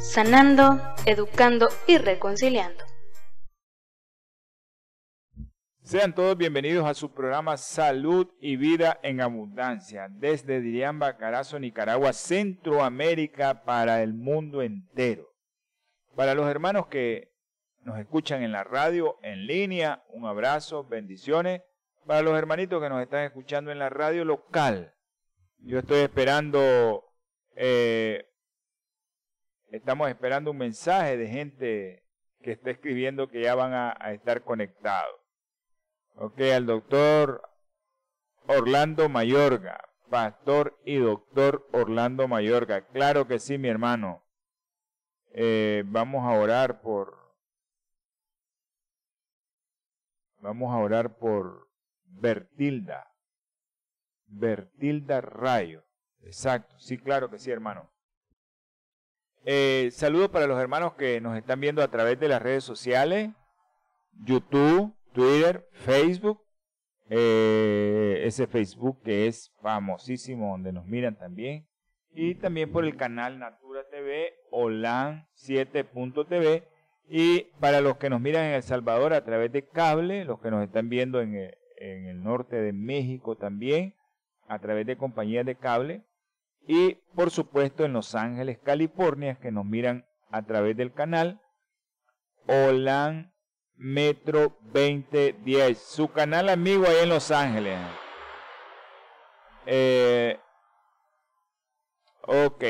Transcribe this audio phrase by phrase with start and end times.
[0.00, 2.84] sanando, educando y reconciliando.
[5.82, 12.12] Sean todos bienvenidos a su programa Salud y Vida en Abundancia, desde Diriamba, Carazo, Nicaragua,
[12.12, 15.34] Centroamérica, para el mundo entero.
[16.16, 17.34] Para los hermanos que
[17.82, 21.62] nos escuchan en la radio, en línea, un abrazo, bendiciones.
[22.06, 24.94] Para los hermanitos que nos están escuchando en la radio local,
[25.58, 27.04] yo estoy esperando
[27.54, 28.29] eh,
[29.70, 32.02] Estamos esperando un mensaje de gente
[32.42, 35.14] que está escribiendo que ya van a, estar conectados.
[36.16, 37.48] Ok, al doctor
[38.48, 42.88] Orlando Mayorga, pastor y doctor Orlando Mayorga.
[42.88, 44.24] Claro que sí, mi hermano.
[45.32, 47.16] Eh, vamos a orar por...
[50.40, 51.68] Vamos a orar por
[52.06, 53.14] Bertilda.
[54.26, 55.84] Bertilda Rayo.
[56.22, 57.88] Exacto, sí, claro que sí, hermano.
[59.44, 63.30] Eh, saludos para los hermanos que nos están viendo a través de las redes sociales,
[64.22, 66.42] YouTube, Twitter, Facebook,
[67.08, 71.66] eh, ese Facebook que es famosísimo donde nos miran también,
[72.12, 76.68] y también por el canal Natura TV, OLAN 7.tv,
[77.08, 80.50] y para los que nos miran en El Salvador a través de cable, los que
[80.50, 81.34] nos están viendo en
[81.78, 83.94] el norte de México también,
[84.48, 86.04] a través de compañías de cable,
[86.66, 91.40] y por supuesto en Los Ángeles, California, que nos miran a través del canal
[92.46, 93.32] OLAN
[93.74, 97.78] Metro 2010, su canal amigo ahí en Los Ángeles.
[99.64, 100.38] Eh,
[102.26, 102.64] ok.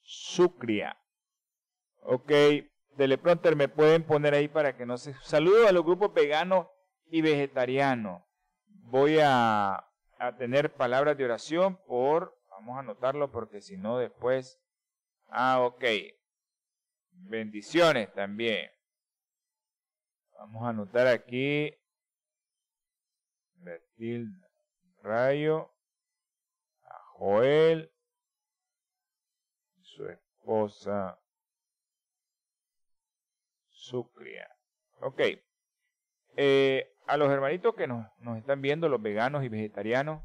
[0.00, 0.96] Sucria.
[2.02, 2.30] Ok.
[2.96, 5.14] Teleprompter me pueden poner ahí para que no se...
[5.22, 6.66] Saludos a los grupos veganos
[7.06, 8.22] y vegetarianos.
[8.66, 9.89] Voy a
[10.20, 14.60] a tener palabras de oración por, vamos a anotarlo porque si no después,
[15.28, 15.82] ah, ok,
[17.10, 18.70] bendiciones también.
[20.32, 21.74] Vamos a anotar aquí,
[23.54, 24.30] Bertil
[25.02, 25.72] Rayo,
[26.82, 27.90] a Joel,
[29.80, 31.18] su esposa,
[33.70, 34.54] Sucria.
[35.00, 35.20] Ok.
[36.36, 38.06] Eh, a los hermanitos que nos,
[38.38, 40.22] están viendo, los veganos y vegetarianos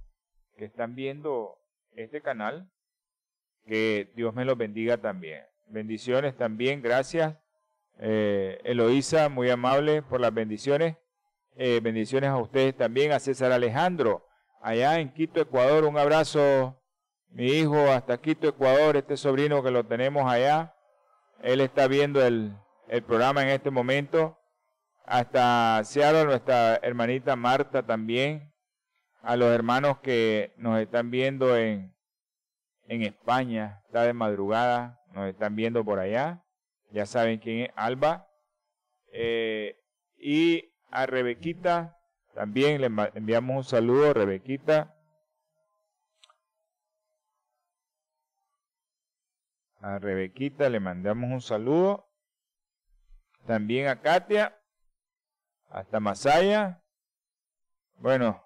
[0.55, 1.57] que están viendo
[1.93, 2.69] este canal,
[3.65, 5.41] que Dios me los bendiga también.
[5.67, 7.35] Bendiciones también, gracias.
[7.97, 10.95] Eh, Eloísa, muy amable por las bendiciones.
[11.55, 14.23] Eh, bendiciones a ustedes también, a César Alejandro,
[14.61, 15.85] allá en Quito, Ecuador.
[15.85, 16.79] Un abrazo,
[17.29, 20.75] mi hijo, hasta Quito, Ecuador, este sobrino que lo tenemos allá.
[21.41, 22.53] Él está viendo el
[23.07, 24.37] programa en este momento
[25.05, 28.51] hasta Seattle, nuestra hermanita Marta también,
[29.21, 31.95] a los hermanos que nos están viendo en,
[32.87, 36.43] en España, está de madrugada, nos están viendo por allá,
[36.91, 38.27] ya saben quién es Alba,
[39.11, 39.79] eh,
[40.17, 41.95] y a Rebequita
[42.35, 44.93] también le enviamos un saludo, Rebequita.
[49.79, 52.09] A Rebequita le mandamos un saludo.
[53.47, 54.59] También a Katia
[55.69, 56.83] hasta Masaya.
[57.97, 58.43] Bueno,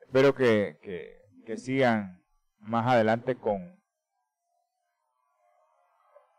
[0.00, 2.24] espero que, que, sigan
[2.60, 3.78] más adelante con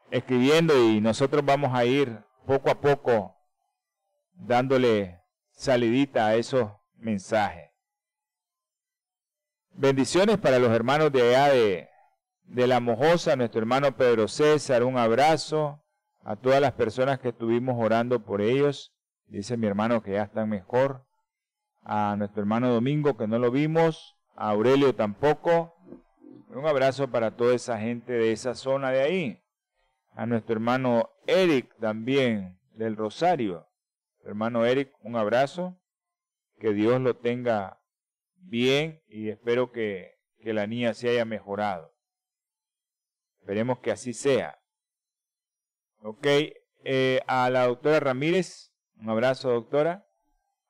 [0.09, 3.37] escribiendo y nosotros vamos a ir poco a poco
[4.33, 7.69] dándole salidita a esos mensajes.
[9.71, 11.89] Bendiciones para los hermanos de allá de,
[12.43, 15.83] de La Mojosa, nuestro hermano Pedro César, un abrazo
[16.23, 18.92] a todas las personas que estuvimos orando por ellos.
[19.33, 21.07] Dice mi hermano que ya están mejor.
[21.81, 24.15] A nuestro hermano Domingo que no lo vimos.
[24.35, 25.73] A Aurelio tampoco.
[26.49, 29.43] Un abrazo para toda esa gente de esa zona de ahí.
[30.11, 33.67] A nuestro hermano Eric también del Rosario.
[34.23, 35.81] Hermano Eric, un abrazo.
[36.59, 37.81] Que Dios lo tenga
[38.35, 41.91] bien y espero que, que la niña se haya mejorado.
[43.39, 44.59] Esperemos que así sea.
[46.03, 46.27] Ok,
[46.83, 50.05] eh, a la doctora Ramírez, un abrazo, doctora.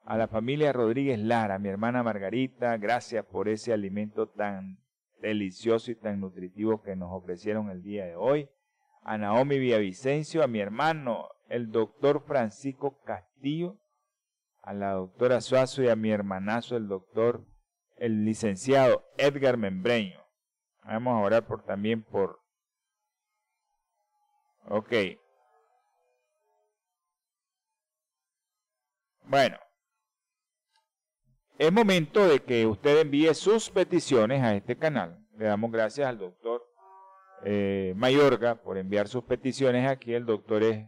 [0.05, 4.79] A la familia Rodríguez Lara, mi hermana Margarita, gracias por ese alimento tan
[5.21, 8.49] deliciosos y tan nutritivos que nos ofrecieron el día de hoy.
[9.03, 13.77] A Naomi Villavicencio, a mi hermano, el doctor Francisco Castillo,
[14.61, 17.45] a la doctora Suazo y a mi hermanazo, el doctor,
[17.95, 20.19] el licenciado Edgar Membreño.
[20.83, 22.39] Vamos a orar por, también por...
[24.67, 24.93] Ok.
[29.33, 29.57] Bueno,
[31.57, 35.25] es momento de que usted envíe sus peticiones a este canal.
[35.39, 36.63] Le damos gracias al doctor
[37.43, 40.13] eh, Mayorga por enviar sus peticiones aquí.
[40.13, 40.87] El doctor es,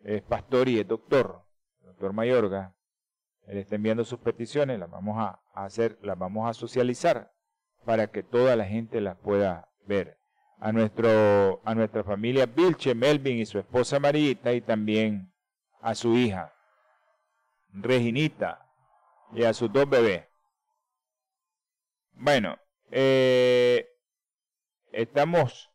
[0.00, 1.42] es pastor y es doctor.
[1.80, 2.76] doctor Mayorga.
[3.46, 7.32] Él está enviando sus peticiones, las vamos a hacer, las vamos a socializar
[7.86, 10.18] para que toda la gente las pueda ver.
[10.58, 15.32] A, nuestro, a nuestra familia Vilche, Melvin y su esposa Marita y también
[15.80, 16.53] a su hija
[17.74, 18.64] Reginita
[19.32, 20.26] y a sus dos bebés.
[22.12, 22.56] Bueno,
[22.90, 23.88] eh,
[24.92, 25.72] estamos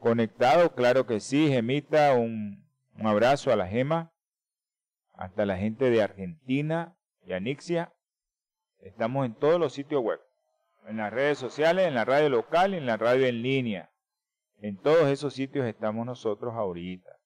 [0.00, 2.66] conectados, claro que sí, Gemita, un,
[2.98, 4.12] un abrazo a la Gema,
[5.12, 7.92] hasta la gente de Argentina y Anixia.
[8.80, 10.20] Estamos en todos los sitios web,
[10.86, 13.90] en las redes sociales, en la radio local y en la radio en línea.
[14.58, 17.18] En todos esos sitios estamos nosotros ahorita.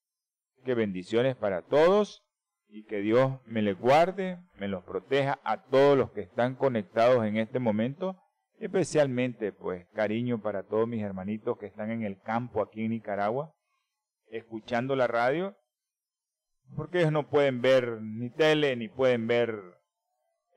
[0.65, 2.25] Que bendiciones para todos
[2.69, 7.25] y que Dios me les guarde, me los proteja a todos los que están conectados
[7.25, 8.17] en este momento,
[8.59, 13.55] especialmente pues cariño para todos mis hermanitos que están en el campo aquí en Nicaragua,
[14.27, 15.57] escuchando la radio,
[16.77, 19.59] porque ellos no pueden ver ni tele ni pueden ver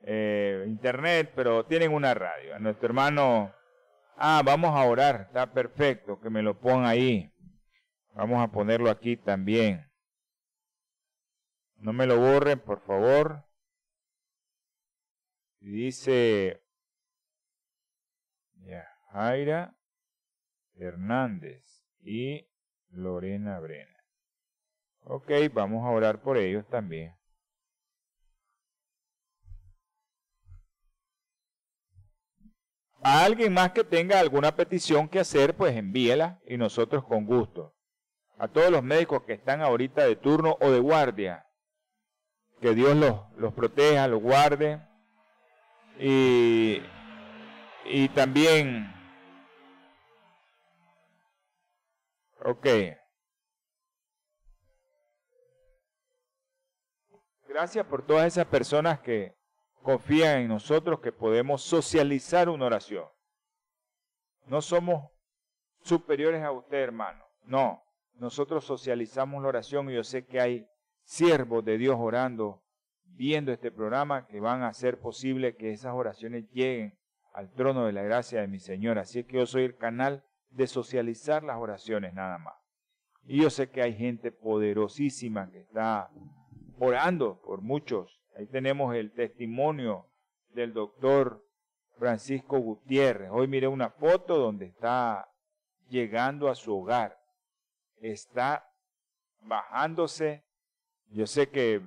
[0.02, 2.54] eh, internet, pero tienen una radio.
[2.54, 3.52] A nuestro hermano,
[4.16, 7.30] ah, vamos a orar, está perfecto, que me lo pongan ahí.
[8.14, 9.91] Vamos a ponerlo aquí también.
[11.82, 13.44] No me lo borren, por favor.
[15.58, 16.62] Dice
[19.10, 19.76] Jaira
[20.74, 22.48] Hernández y
[22.90, 23.98] Lorena Brena.
[25.00, 27.16] Ok, vamos a orar por ellos también.
[33.02, 37.74] A alguien más que tenga alguna petición que hacer, pues envíela y nosotros con gusto.
[38.38, 41.44] A todos los médicos que están ahorita de turno o de guardia,
[42.62, 42.96] que Dios
[43.36, 44.80] los, proteja, los guarde.
[45.98, 46.80] Y,
[47.84, 48.94] y también,
[52.42, 52.66] ok.
[57.48, 59.36] Gracias por todas esas personas que
[59.82, 63.06] confían en nosotros que podemos socializar una oración.
[64.46, 65.10] No somos
[65.82, 67.24] superiores a usted, hermano.
[67.42, 67.82] No,
[68.14, 70.71] nosotros socializamos la oración y yo sé que hay
[71.12, 72.62] siervos de Dios orando,
[73.04, 76.98] viendo este programa, que van a hacer posible que esas oraciones lleguen
[77.34, 78.98] al trono de la gracia de mi Señor.
[78.98, 82.54] Así que yo soy el canal de socializar las oraciones nada más.
[83.24, 86.10] Y yo sé que hay gente poderosísima que está
[86.78, 88.22] orando por muchos.
[88.34, 90.06] Ahí tenemos el testimonio
[90.54, 91.44] del doctor
[91.98, 93.28] Francisco Gutiérrez.
[93.30, 95.28] Hoy miré una foto donde está
[95.90, 97.18] llegando a su hogar.
[98.00, 98.66] Está
[99.42, 100.42] bajándose
[101.12, 101.82] yo sé que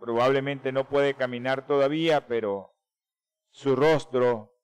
[0.00, 2.74] probablemente no puede caminar todavía, pero
[3.50, 4.54] su rostro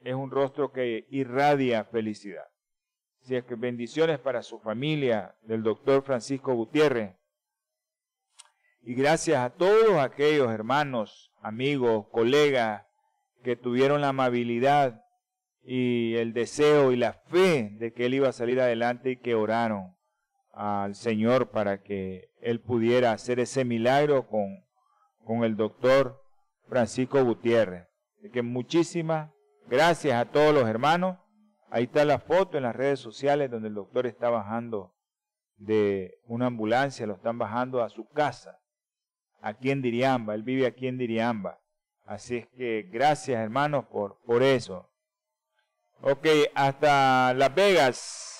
[0.00, 2.46] es un rostro que irradia felicidad.
[3.22, 7.16] Así es que bendiciones para su familia del doctor Francisco Gutiérrez.
[8.82, 12.86] Y gracias a todos aquellos hermanos, amigos, colegas
[13.42, 15.02] que tuvieron la amabilidad
[15.62, 19.34] y el deseo y la fe de que él iba a salir adelante y que
[19.34, 19.95] oraron
[20.56, 24.64] al Señor para que Él pudiera hacer ese milagro con,
[25.22, 26.24] con el doctor
[26.66, 27.86] Francisco Gutiérrez.
[28.18, 29.30] Así que muchísimas
[29.68, 31.18] gracias a todos los hermanos.
[31.70, 34.94] Ahí está la foto en las redes sociales donde el doctor está bajando
[35.58, 38.58] de una ambulancia, lo están bajando a su casa,
[39.42, 40.34] aquí en Diriamba.
[40.34, 41.58] Él vive aquí en Diriamba.
[42.06, 44.88] Así es que gracias hermanos por, por eso.
[46.00, 48.32] Ok, hasta Las Vegas.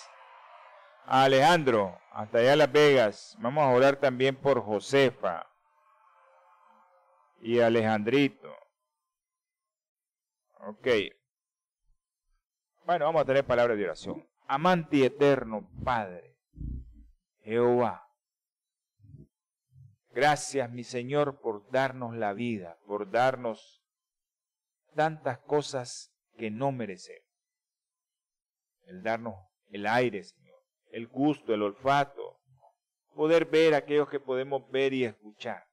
[1.08, 3.36] Alejandro, hasta allá Las Vegas.
[3.40, 5.46] Vamos a orar también por Josefa
[7.42, 8.50] y Alejandrito.
[10.66, 10.88] Ok.
[12.86, 14.26] Bueno, vamos a tener palabras de oración.
[14.48, 16.38] Amante eterno Padre,
[17.42, 18.08] Jehová.
[20.10, 23.84] Gracias, mi Señor, por darnos la vida, por darnos
[24.94, 27.28] tantas cosas que no merecemos.
[28.84, 29.34] El darnos
[29.68, 30.45] el aire, Señor
[30.90, 32.40] el gusto, el olfato,
[33.14, 35.66] poder ver aquellos que podemos ver y escuchar.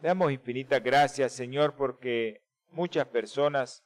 [0.00, 3.84] Damos infinitas gracias, Señor, porque muchas personas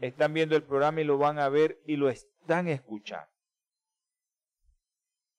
[0.00, 3.30] están viendo el programa y lo van a ver y lo están escuchando.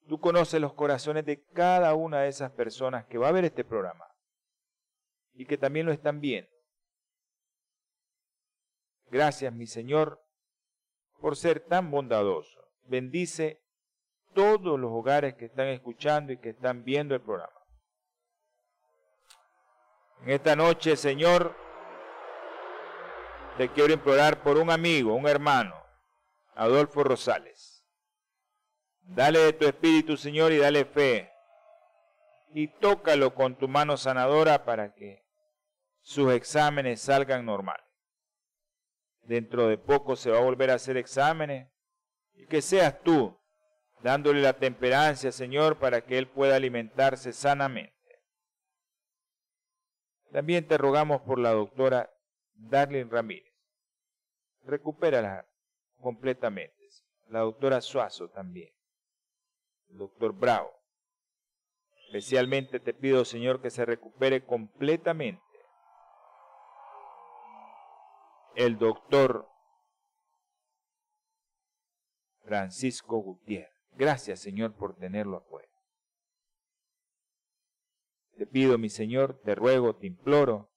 [0.08, 3.64] Tú conoces los corazones de cada una de esas personas que va a ver este
[3.64, 4.06] programa
[5.34, 6.52] y que también lo están viendo.
[9.10, 10.22] Gracias, mi Señor,
[11.20, 12.63] por ser tan bondadoso.
[12.86, 13.62] Bendice
[14.34, 17.54] todos los hogares que están escuchando y que están viendo el programa.
[20.24, 21.56] En esta noche, Señor,
[23.58, 25.76] te quiero implorar por un amigo, un hermano,
[26.56, 27.86] Adolfo Rosales.
[29.02, 31.32] Dale de tu espíritu, Señor, y dale fe.
[32.54, 35.26] Y tócalo con tu mano sanadora para que
[36.02, 37.82] sus exámenes salgan normal.
[39.24, 41.73] Dentro de poco se va a volver a hacer exámenes
[42.34, 43.38] y que seas tú
[44.02, 47.94] dándole la temperancia, Señor, para que él pueda alimentarse sanamente.
[50.32, 52.12] También te rogamos por la doctora
[52.54, 53.54] Darlene Ramírez.
[54.64, 55.48] Recupérala
[56.02, 56.74] completamente.
[57.30, 58.74] La doctora Suazo también.
[59.90, 60.72] El doctor Bravo.
[62.08, 65.42] Especialmente te pido, Señor, que se recupere completamente
[68.56, 69.50] el doctor
[72.44, 73.74] Francisco Gutiérrez.
[73.96, 75.70] Gracias, Señor, por tenerlo afuera.
[78.38, 80.72] Te pido, mi Señor, te ruego, te imploro,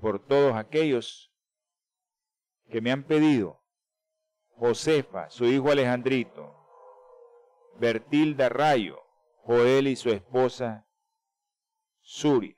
[0.00, 1.32] por todos aquellos
[2.68, 3.62] que me han pedido,
[4.56, 6.56] Josefa, su hijo Alejandrito,
[7.78, 9.00] Bertilda Rayo,
[9.44, 10.86] Joel y su esposa
[12.00, 12.56] Suria,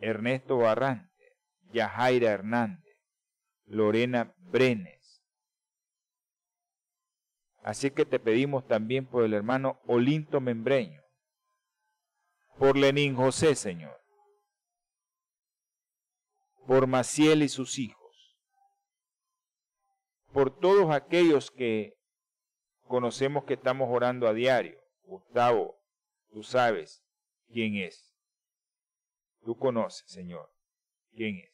[0.00, 1.38] Ernesto Barrante,
[1.72, 2.96] Yajaira Hernández,
[3.66, 4.99] Lorena Brenes.
[7.62, 11.02] Así que te pedimos también por el hermano Olinto Membreño,
[12.58, 14.00] por Lenín José, Señor,
[16.66, 18.38] por Maciel y sus hijos,
[20.32, 21.98] por todos aquellos que
[22.86, 24.80] conocemos que estamos orando a diario.
[25.04, 25.78] Gustavo,
[26.30, 27.02] tú sabes
[27.52, 28.14] quién es.
[29.44, 30.50] Tú conoces, Señor,
[31.12, 31.50] quién es.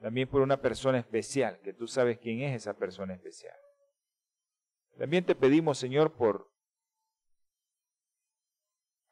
[0.00, 3.56] También por una persona especial, que tú sabes quién es esa persona especial.
[4.98, 6.50] También te pedimos, Señor, por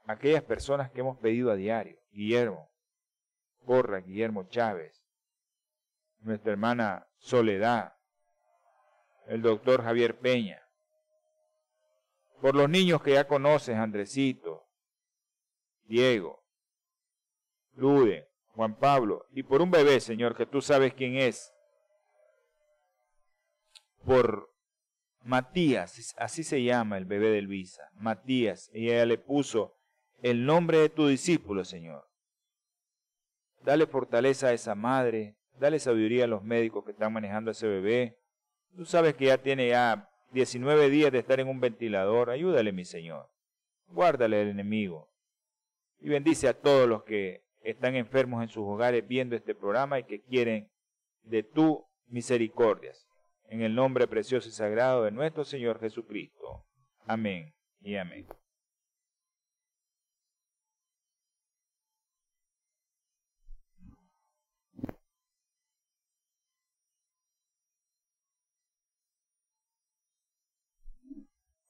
[0.07, 1.99] aquellas personas que hemos pedido a diario.
[2.13, 2.71] Guillermo,
[3.65, 5.03] Corra, Guillermo Chávez,
[6.21, 7.95] nuestra hermana Soledad,
[9.27, 10.61] el doctor Javier Peña,
[12.41, 14.67] por los niños que ya conoces, Andresito,
[15.85, 16.45] Diego,
[17.75, 21.53] Lude, Juan Pablo, y por un bebé, Señor, que tú sabes quién es,
[24.05, 24.53] por
[25.23, 29.77] Matías, así se llama el bebé de Luisa, Matías, y ella le puso
[30.23, 32.09] el nombre de tu discípulo, Señor.
[33.63, 37.69] Dale fortaleza a esa madre, dale sabiduría a los médicos que están manejando a ese
[37.69, 38.19] bebé.
[38.75, 42.85] Tú sabes que ya tiene ya 19 días de estar en un ventilador, ayúdale, mi
[42.85, 43.29] Señor.
[43.89, 45.11] Guárdale al enemigo.
[45.99, 50.05] Y bendice a todos los que están enfermos en sus hogares viendo este programa y
[50.05, 50.71] que quieren
[51.25, 52.93] de tu misericordia.
[53.51, 56.65] En el nombre precioso y sagrado de nuestro Señor Jesucristo.
[57.05, 58.29] Amén y amén.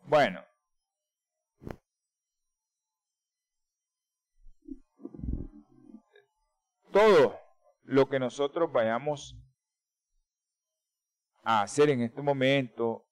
[0.04, 0.44] Bueno,
[6.92, 7.40] todo
[7.84, 9.34] lo que nosotros vayamos
[11.58, 13.06] hacer en este momento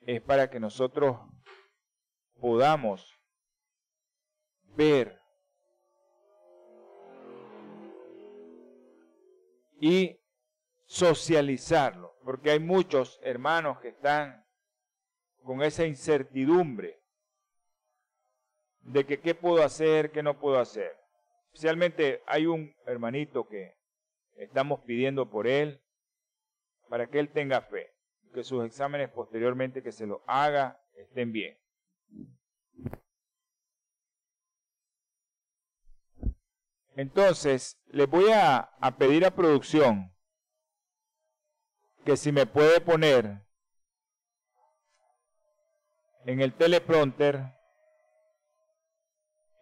[0.00, 1.16] es para que nosotros
[2.40, 3.14] podamos
[4.76, 5.20] ver
[9.80, 10.20] y
[10.86, 14.44] socializarlo, porque hay muchos hermanos que están
[15.42, 17.00] con esa incertidumbre
[18.80, 20.96] de que qué puedo hacer, qué no puedo hacer.
[21.46, 23.76] Especialmente hay un hermanito que
[24.36, 25.83] estamos pidiendo por él
[26.94, 27.92] para que él tenga fe,
[28.32, 31.58] que sus exámenes posteriormente que se lo haga estén bien.
[36.94, 40.14] Entonces, les voy a, a, pedir a producción
[42.04, 43.44] que si me puede poner
[46.26, 47.42] en el teleprompter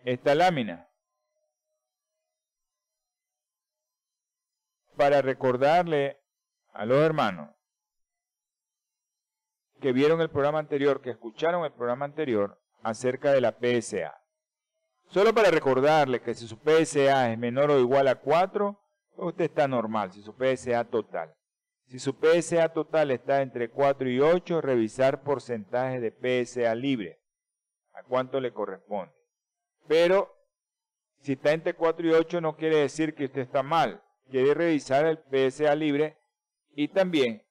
[0.05, 0.87] esta lámina.
[4.95, 6.22] para recordarle
[6.73, 7.51] a los hermanos
[9.81, 14.17] que vieron el programa anterior, que escucharon el programa anterior acerca de la PSA.
[15.09, 18.79] Solo para recordarle que si su PSA es menor o igual a 4,
[19.17, 21.35] usted está normal, si su PSA total.
[21.89, 27.21] Si su PSA total está entre 4 y 8, revisar porcentaje de PSA libre.
[27.93, 29.13] ¿A cuánto le corresponde?
[29.87, 30.35] Pero
[31.21, 34.03] si está entre 4 y 8 no quiere decir que usted está mal.
[34.31, 36.22] Quiere revisar el PSA libre
[36.75, 37.43] y también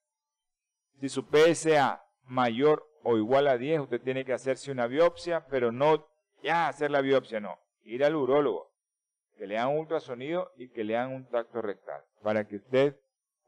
[0.99, 5.71] si su PSA mayor o igual a 10, usted tiene que hacerse una biopsia, pero
[5.71, 6.07] no
[6.43, 7.59] ya hacer la biopsia, no.
[7.83, 8.71] Ir al urólogo,
[9.37, 12.99] que le hagan un ultrasonido y que le hagan un tacto rectal, para que usted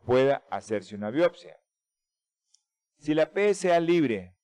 [0.05, 1.57] pueda hacerse una biopsia.
[2.97, 4.35] Si la PSA libre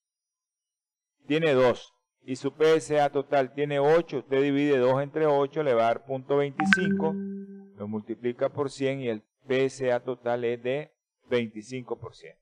[1.26, 1.94] tiene 2
[2.24, 6.06] y su PSA total tiene 8, usted divide 2 entre 8, le va a dar
[6.06, 10.99] 0.25, lo multiplica por 100 y el PSA total es de
[11.30, 12.36] 25%.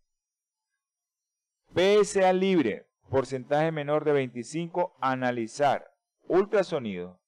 [1.76, 5.92] PSA libre, porcentaje menor de 25, analizar
[6.28, 7.20] ultrasonido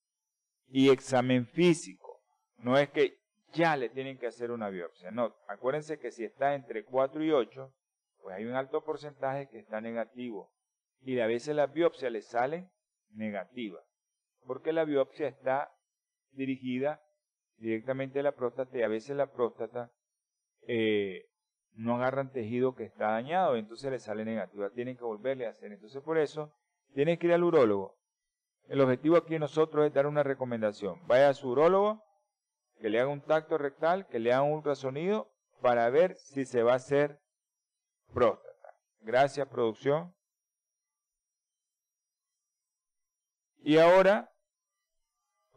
[0.67, 2.21] y examen físico.
[2.57, 3.19] No es que
[3.53, 5.11] ya le tienen que hacer una biopsia.
[5.11, 7.73] No, acuérdense que si está entre 4 y 8,
[8.21, 10.51] pues hay un alto porcentaje que está negativo.
[11.01, 12.69] Y a veces la biopsia le sale
[13.11, 13.81] negativa.
[14.45, 15.71] Porque la biopsia está
[16.31, 17.01] dirigida
[17.57, 19.91] directamente a la próstata y a veces la próstata
[20.67, 21.25] eh,
[21.73, 24.69] no agarran tejido que está dañado, entonces le sale negativa.
[24.69, 25.71] Tienen que volverle a hacer.
[25.71, 26.53] Entonces por eso
[26.93, 27.97] tienen que ir al urólogo.
[28.67, 30.99] El objetivo aquí de nosotros es dar una recomendación.
[31.07, 32.03] Vaya a su urólogo
[32.79, 36.63] que le haga un tacto rectal, que le haga un ultrasonido para ver si se
[36.63, 37.19] va a hacer
[38.13, 38.75] próstata.
[39.01, 40.13] Gracias, producción.
[43.61, 44.31] Y ahora,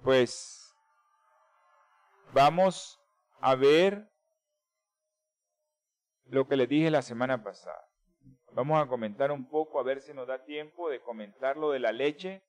[0.02, 0.74] pues,
[2.32, 3.00] vamos
[3.40, 4.11] a ver
[6.32, 7.86] lo que les dije la semana pasada.
[8.52, 11.78] Vamos a comentar un poco, a ver si nos da tiempo de comentar lo de
[11.78, 12.42] la leche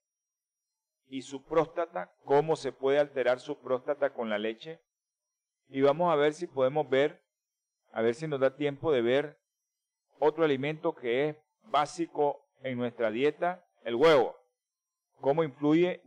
[1.06, 4.80] y su próstata, cómo se puede alterar su próstata con la leche.
[5.68, 7.22] Y vamos a ver si podemos ver,
[7.92, 9.38] a ver si nos da tiempo de ver
[10.18, 14.34] otro alimento que es básico en nuestra dieta, el huevo.
[15.20, 16.02] Cómo influye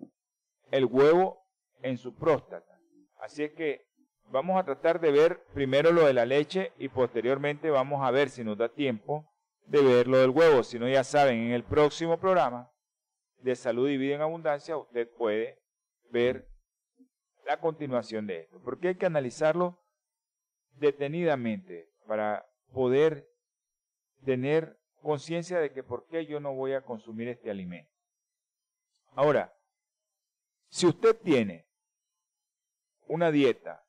[0.71, 1.45] el huevo
[1.83, 2.79] en su próstata.
[3.19, 3.86] Así es que
[4.29, 8.29] vamos a tratar de ver primero lo de la leche y posteriormente vamos a ver
[8.29, 9.25] si nos da tiempo
[9.65, 10.63] de ver lo del huevo.
[10.63, 12.71] Si no, ya saben, en el próximo programa
[13.39, 15.59] de salud y vida en abundancia, usted puede
[16.09, 16.47] ver
[17.45, 18.59] la continuación de esto.
[18.63, 19.79] Porque hay que analizarlo
[20.71, 23.29] detenidamente para poder
[24.25, 27.91] tener conciencia de que por qué yo no voy a consumir este alimento.
[29.15, 29.53] Ahora,
[30.69, 31.65] si usted tiene
[33.07, 33.86] una dieta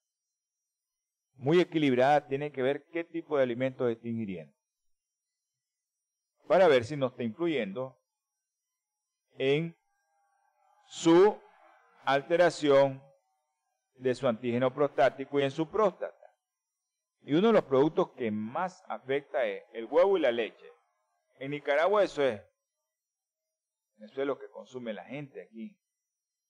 [1.38, 4.52] muy equilibrada, tiene que ver qué tipo de alimentos está ingiriendo.
[6.46, 7.96] Para ver si no está influyendo
[9.38, 9.76] en
[10.86, 11.38] su
[12.04, 13.02] alteración
[13.94, 16.14] de su antígeno prostático y en su próstata.
[17.22, 20.66] Y uno de los productos que más afecta es el huevo y la leche.
[21.38, 22.40] En Nicaragua eso es,
[23.98, 25.78] eso es lo que consume la gente aquí.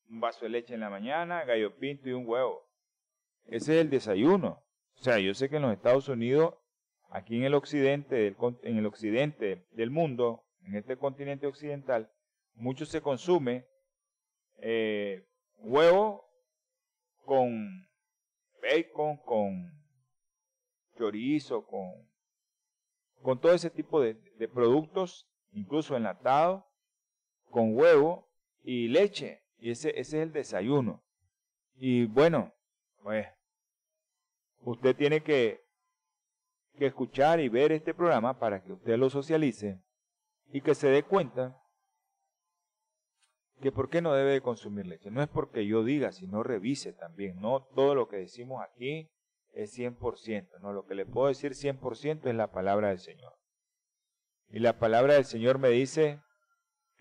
[0.09, 2.67] Un vaso de leche en la mañana, gallo pinto y un huevo.
[3.45, 4.65] Ese es el desayuno.
[5.01, 6.55] O sea, yo sé que en los Estados Unidos,
[7.11, 12.11] aquí en el occidente, en el occidente del mundo, en este continente occidental,
[12.55, 13.67] mucho se consume
[14.59, 15.25] eh,
[15.59, 16.29] huevo
[17.25, 17.89] con
[18.61, 19.73] bacon, con
[20.97, 21.93] chorizo, con,
[23.23, 24.17] con todo ese tipo de,
[24.53, 26.65] productos, incluso enlatados,
[27.51, 28.29] con huevo
[28.65, 29.45] y leche.
[29.61, 31.05] Y ese, ese es el desayuno.
[31.77, 32.53] Y bueno,
[33.03, 33.29] pues
[34.63, 35.61] usted tiene que,
[36.77, 39.81] que escuchar y ver este programa para que usted lo socialice
[40.53, 41.57] y que se dé cuenta
[43.61, 45.11] que por qué no debe consumir leche.
[45.11, 47.41] No es porque yo diga, sino revise también.
[47.41, 49.11] No todo lo que decimos aquí
[49.53, 50.61] es 100%.
[50.61, 53.35] No, lo que le puedo decir 100% es la palabra del Señor.
[54.51, 56.21] Y la palabra del Señor me dice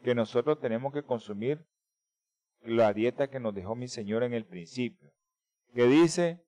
[0.03, 1.65] que nosotros tenemos que consumir
[2.61, 5.11] la dieta que nos dejó mi Señor en el principio.
[5.73, 6.43] Que dice,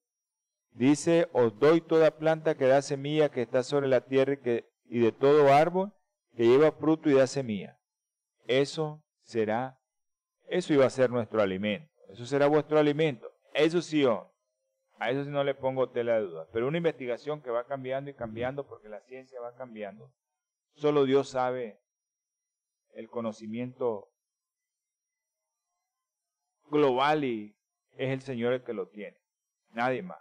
[0.71, 4.37] dice, os doy toda planta que da semilla que está sobre la tierra
[4.85, 5.91] y, de todo árbol
[6.35, 7.79] que lleva fruto y da semilla.
[8.47, 9.79] Eso será
[10.49, 11.89] eso iba a ser nuestro alimento.
[12.09, 13.31] Eso será vuestro alimento.
[13.53, 14.33] Eso sí, oh,
[14.97, 16.47] a eso sí no le pongo tela de duda.
[16.51, 20.11] Pero una investigación que va cambiando y cambiando porque la ciencia va cambiando.
[20.73, 21.79] Solo Dios sabe
[22.93, 24.09] el conocimiento
[26.65, 27.55] global y
[27.95, 29.17] es el Señor el que lo tiene.
[29.71, 30.19] Nadie más.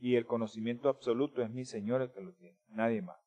[0.00, 2.56] Y el conocimiento absoluto es mi Señor el que lo tiene.
[2.70, 3.18] Nadie más.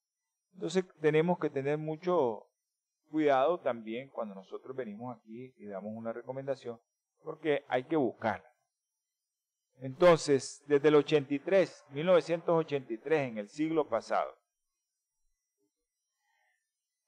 [0.55, 2.47] Entonces tenemos que tener mucho
[3.09, 6.79] cuidado también cuando nosotros venimos aquí y damos una recomendación,
[7.23, 8.51] porque hay que buscarla.
[9.81, 14.35] Entonces, desde el 83, 1983, en el siglo pasado,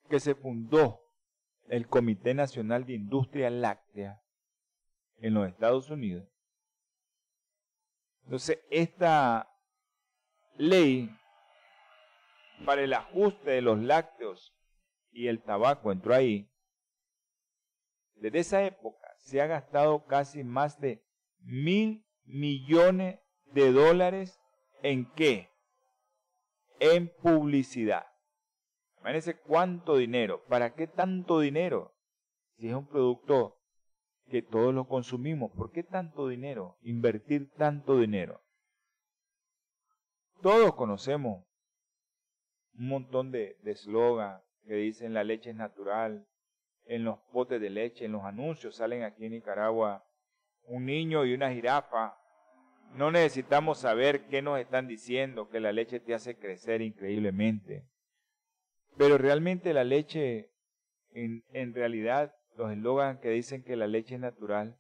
[0.10, 1.02] que se fundó
[1.68, 4.22] el Comité Nacional de Industria Láctea
[5.18, 6.28] en los Estados Unidos.
[8.26, 9.55] Entonces, esta
[10.58, 11.10] ley
[12.66, 14.56] para el ajuste de los lácteos
[15.12, 16.50] y el tabaco entró ahí.
[18.16, 21.04] Desde esa época se ha gastado casi más de
[21.40, 23.20] mil millones
[23.52, 24.40] de dólares
[24.82, 25.50] en qué?
[26.80, 28.06] En publicidad.
[29.00, 30.44] Imagínense cuánto dinero.
[30.48, 31.94] ¿Para qué tanto dinero?
[32.58, 33.58] Si es un producto
[34.30, 36.78] que todos lo consumimos, ¿por qué tanto dinero?
[36.82, 38.42] Invertir tanto dinero.
[40.42, 41.44] Todos conocemos
[42.78, 46.28] un montón de eslogan que dicen la leche es natural,
[46.86, 50.06] en los potes de leche, en los anuncios salen aquí en Nicaragua
[50.68, 52.18] un niño y una jirafa.
[52.94, 57.86] No necesitamos saber qué nos están diciendo, que la leche te hace crecer increíblemente.
[58.98, 60.52] Pero realmente la leche,
[61.12, 64.78] en, realidad, los eslogans que dicen que la leche es natural,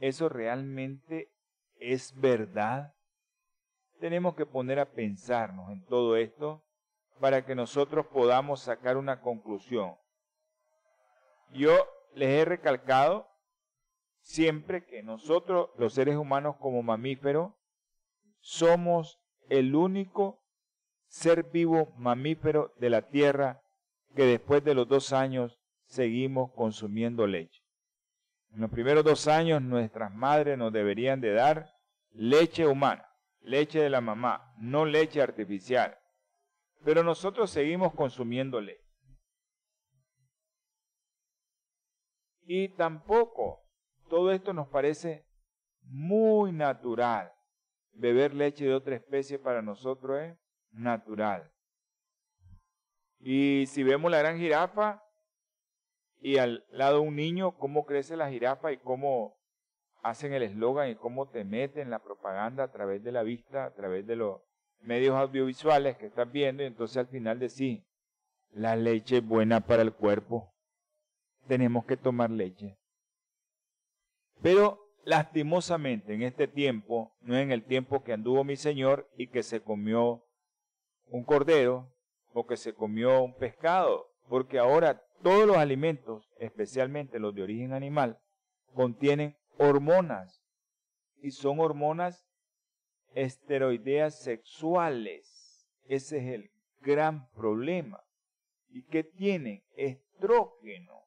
[0.00, 1.30] ¿eso realmente
[1.76, 2.94] es verdad?
[4.04, 6.62] Tenemos que poner a pensarnos en todo esto
[7.20, 9.96] para que nosotros podamos sacar una conclusión.
[11.54, 11.72] Yo
[12.14, 13.26] les he recalcado
[14.20, 17.54] siempre que nosotros, los seres humanos como mamíferos,
[18.40, 20.38] somos el único
[21.06, 23.62] ser vivo mamífero de la Tierra
[24.14, 27.62] que después de los dos años seguimos consumiendo leche.
[28.52, 31.70] En los primeros dos años nuestras madres nos deberían de dar
[32.10, 33.08] leche humana,
[33.44, 35.96] leche de la mamá, no leche artificial.
[36.84, 38.82] Pero nosotros seguimos consumiendo leche.
[42.46, 43.62] Y tampoco
[44.08, 45.26] todo esto nos parece
[45.82, 47.32] muy natural.
[47.92, 50.36] Beber leche de otra especie para nosotros es
[50.72, 51.50] natural.
[53.20, 55.02] Y si vemos la gran jirafa
[56.18, 59.38] y al lado un niño, cómo crece la jirafa y cómo
[60.04, 63.74] hacen el eslogan y cómo te meten la propaganda a través de la vista, a
[63.74, 64.42] través de los
[64.80, 67.82] medios audiovisuales que estás viendo, y entonces al final decís,
[68.50, 70.52] la leche es buena para el cuerpo,
[71.48, 72.78] tenemos que tomar leche.
[74.42, 79.42] Pero lastimosamente en este tiempo, no en el tiempo que anduvo mi Señor y que
[79.42, 80.22] se comió
[81.06, 81.90] un cordero
[82.34, 87.72] o que se comió un pescado, porque ahora todos los alimentos, especialmente los de origen
[87.72, 88.18] animal,
[88.74, 90.42] contienen hormonas
[91.18, 92.26] y son hormonas
[93.14, 95.66] esteroideas sexuales.
[95.84, 98.04] Ese es el gran problema.
[98.68, 99.62] ¿Y qué tienen?
[99.76, 101.06] Estrógeno.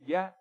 [0.00, 0.36] ¿Ya?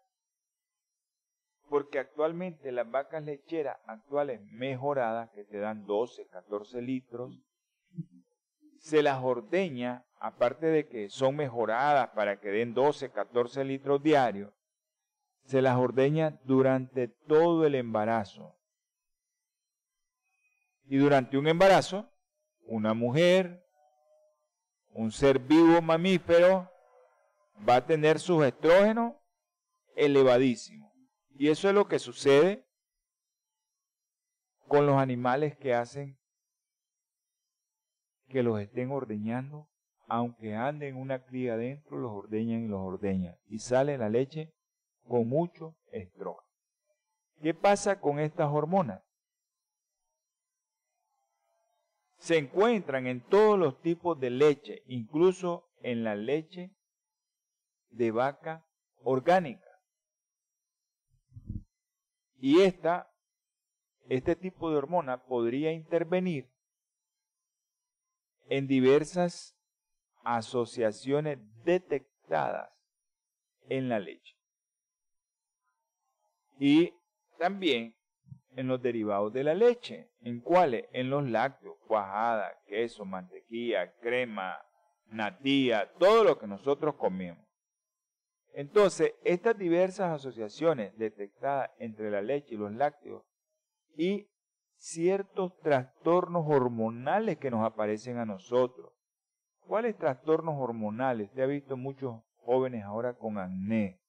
[1.70, 7.40] Porque actualmente las vacas lecheras actuales mejoradas, que te dan 12, 14 litros,
[8.80, 14.54] se las ordeña, aparte de que son mejoradas para que den 12, 14 litros diarios,
[15.50, 18.56] se las ordeña durante todo el embarazo.
[20.84, 22.08] Y durante un embarazo,
[22.68, 23.66] una mujer,
[24.90, 26.70] un ser vivo mamífero,
[27.68, 29.16] va a tener sus estrógenos
[29.96, 30.94] elevadísimos.
[31.32, 32.68] Y eso es lo que sucede
[34.68, 36.20] con los animales que hacen
[38.28, 39.68] que los estén ordeñando,
[40.08, 43.36] aunque anden una cría adentro, los ordeñan y los ordeñan.
[43.48, 44.54] Y sale la leche
[45.10, 46.48] con mucho estrógeno.
[47.42, 49.02] ¿Qué pasa con estas hormonas?
[52.18, 56.72] Se encuentran en todos los tipos de leche, incluso en la leche
[57.90, 58.66] de vaca
[59.04, 59.68] orgánica.
[62.38, 63.12] Y esta,
[64.10, 66.54] este tipo de hormona podría intervenir
[68.48, 69.58] en diversas
[70.24, 72.72] asociaciones detectadas
[73.70, 74.39] en la leche.
[76.60, 76.94] Y
[77.40, 77.96] también
[78.56, 80.12] en los derivados de la leche.
[80.22, 80.86] ¿En cuáles?
[80.92, 84.58] En los lácteos, cuajada, queso, mantequilla, crema,
[85.08, 87.46] natilla, todo lo que nosotros comemos.
[88.54, 93.24] Entonces, estas diversas asociaciones detectadas entre la leche y los lácteos
[93.96, 94.28] y
[94.76, 98.92] ciertos trastornos hormonales que nos aparecen a nosotros.
[99.68, 101.30] ¿Cuáles trastornos hormonales?
[101.30, 104.00] Usted ha visto muchos jóvenes ahora con acné.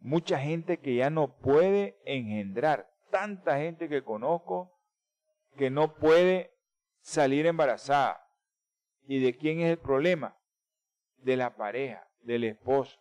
[0.00, 2.90] Mucha gente que ya no puede engendrar.
[3.10, 4.72] Tanta gente que conozco
[5.56, 6.52] que no puede
[7.00, 8.26] salir embarazada.
[9.06, 10.36] ¿Y de quién es el problema?
[11.18, 12.98] De la pareja, del esposo.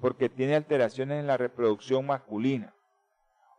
[0.00, 2.74] Porque tiene alteraciones en la reproducción masculina.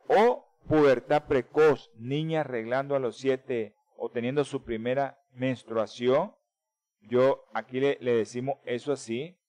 [0.08, 6.36] o pubertad precoz, niña arreglando a los siete o teniendo su primera menstruación,
[7.02, 9.40] yo aquí le, le decimos eso así,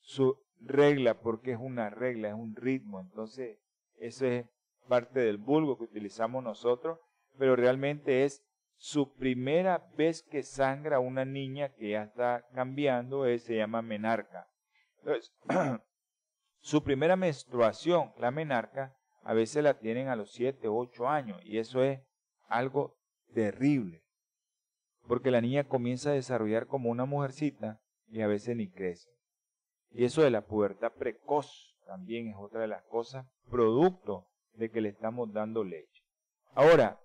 [0.00, 3.58] su regla, porque es una regla, es un ritmo, entonces
[3.98, 4.46] eso es
[4.88, 6.98] parte del vulgo que utilizamos nosotros,
[7.38, 8.42] pero realmente es
[8.76, 14.48] su primera vez que sangra una niña que ya está cambiando, se llama menarca.
[14.98, 15.32] Entonces,
[16.60, 21.58] su primera menstruación, la menarca, a veces la tienen a los 7, 8 años y
[21.58, 22.00] eso es
[22.48, 22.96] algo
[23.34, 24.02] terrible.
[25.08, 29.15] Porque la niña comienza a desarrollar como una mujercita y a veces ni crece.
[29.96, 34.82] Y eso de la pubertad precoz también es otra de las cosas, producto de que
[34.82, 36.04] le estamos dando leche.
[36.54, 37.00] Ahora,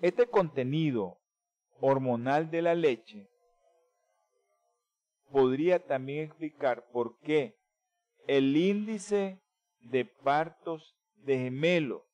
[0.00, 1.18] este contenido
[1.80, 3.28] hormonal de la leche
[5.32, 7.56] podría también explicar por qué
[8.28, 9.42] el índice
[9.80, 12.06] de partos de gemelo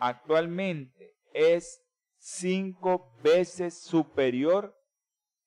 [0.00, 1.80] actualmente es
[2.18, 4.76] cinco veces superior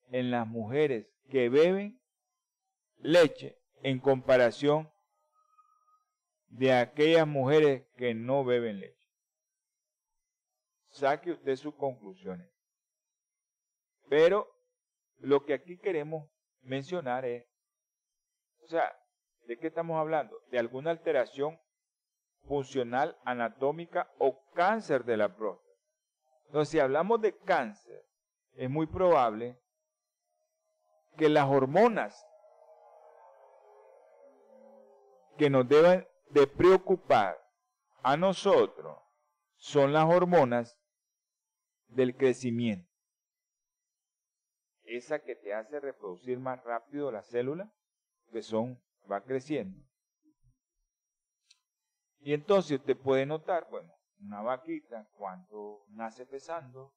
[0.09, 1.96] en las mujeres que beben
[2.99, 4.91] leche en comparación
[6.47, 8.97] de aquellas mujeres que no beben leche.
[10.89, 12.49] Saque usted sus conclusiones.
[14.09, 14.47] Pero
[15.17, 16.29] lo que aquí queremos
[16.61, 17.45] mencionar es,
[18.63, 18.97] o sea,
[19.45, 20.39] ¿de qué estamos hablando?
[20.49, 21.59] De alguna alteración
[22.47, 25.67] funcional, anatómica o cáncer de la próstata.
[26.45, 28.05] Entonces, si hablamos de cáncer,
[28.53, 29.59] es muy probable
[31.17, 32.25] que las hormonas
[35.37, 37.37] que nos deben de preocupar
[38.03, 38.97] a nosotros
[39.55, 40.77] son las hormonas
[41.87, 42.89] del crecimiento.
[44.83, 47.71] Esa que te hace reproducir más rápido la célula,
[48.31, 49.77] que son, va creciendo.
[52.19, 56.93] Y entonces usted puede notar, bueno, una vaquita, cuánto nace pesando,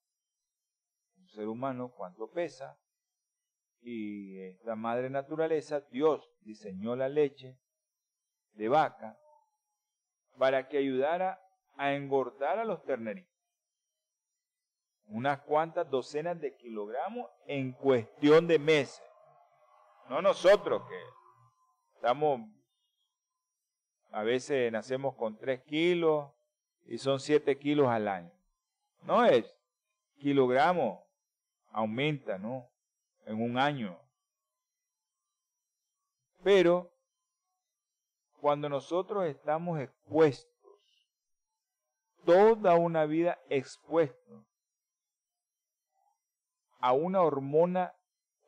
[1.17, 2.79] un ser humano, cuánto pesa,
[3.81, 7.59] y esta madre naturaleza, Dios diseñó la leche
[8.55, 9.19] de vaca
[10.39, 11.41] para que ayudara
[11.77, 13.31] a engordar a los terneritos.
[15.07, 19.03] Unas cuantas docenas de kilogramos en cuestión de meses.
[20.09, 21.01] No nosotros que
[21.95, 22.41] estamos,
[24.13, 26.31] a veces nacemos con 3 kilos
[26.87, 28.33] y son 7 kilos al año.
[29.03, 29.57] No es
[30.19, 31.01] kilogramos,
[31.73, 32.69] aumenta, ¿no?
[33.25, 33.99] En un año.
[36.43, 36.90] Pero
[38.41, 40.51] cuando nosotros estamos expuestos,
[42.25, 44.45] toda una vida expuestos
[46.81, 47.95] a una hormona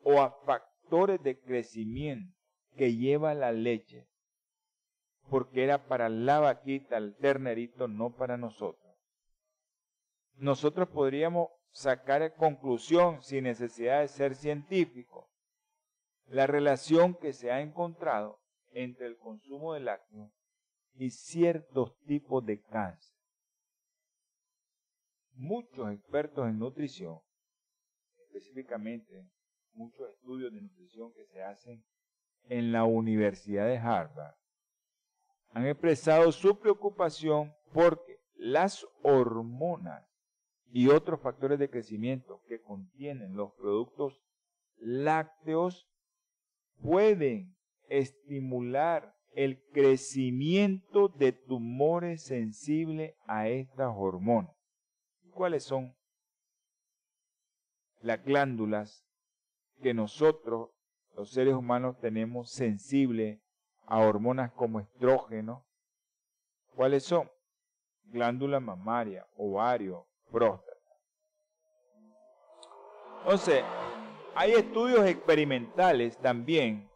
[0.03, 2.35] o a factores de crecimiento
[2.75, 4.07] que lleva la leche,
[5.29, 8.95] porque era para la vaquita, el ternerito, no para nosotros.
[10.35, 15.29] Nosotros podríamos sacar conclusión sin necesidad de ser científico,
[16.25, 18.42] la relación que se ha encontrado
[18.73, 20.31] entre el consumo de lácteos
[20.95, 23.15] y ciertos tipos de cáncer.
[25.33, 27.19] Muchos expertos en nutrición,
[28.17, 29.27] específicamente
[29.73, 31.83] muchos estudios de nutrición que se hacen
[32.49, 34.35] en la Universidad de Harvard,
[35.49, 40.07] han expresado su preocupación porque las hormonas
[40.71, 44.21] y otros factores de crecimiento que contienen los productos
[44.77, 45.87] lácteos
[46.81, 47.55] pueden
[47.89, 54.55] estimular el crecimiento de tumores sensibles a estas hormonas.
[55.31, 55.95] ¿Cuáles son
[58.01, 59.03] las glándulas
[59.81, 60.69] que nosotros,
[61.15, 63.39] los seres humanos, tenemos sensibles
[63.85, 65.65] a hormonas como estrógeno?
[66.75, 67.29] ¿Cuáles son?
[68.05, 70.73] Glándula mamaria, ovario, próstata.
[73.21, 73.63] Entonces,
[74.35, 76.89] hay estudios experimentales también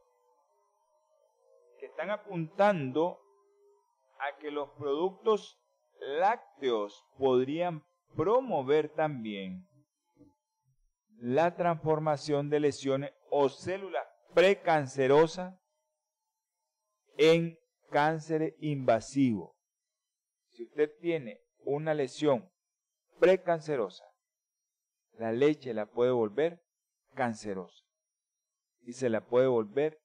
[1.98, 3.20] están apuntando
[4.20, 5.60] a que los productos
[6.20, 7.84] lácteos podrían
[8.16, 9.68] promover también
[11.18, 14.06] la transformación de lesiones o células
[14.36, 15.60] precancerosas
[17.18, 17.58] en
[17.90, 19.58] cáncer invasivo.
[20.52, 22.48] Si usted tiene una lesión
[23.20, 24.06] precancerosa,
[25.14, 26.62] la leche la puede volver
[27.16, 27.84] cancerosa
[28.84, 30.00] y se la puede volver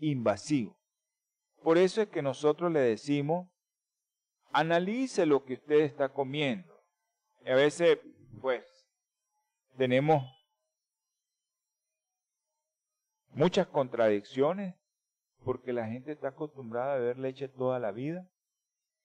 [0.00, 0.76] invasivo.
[1.66, 3.48] Por eso es que nosotros le decimos,
[4.52, 6.72] analice lo que usted está comiendo.
[7.44, 7.98] Y a veces,
[8.40, 8.62] pues,
[9.76, 10.22] tenemos
[13.30, 14.76] muchas contradicciones
[15.42, 18.30] porque la gente está acostumbrada a beber leche toda la vida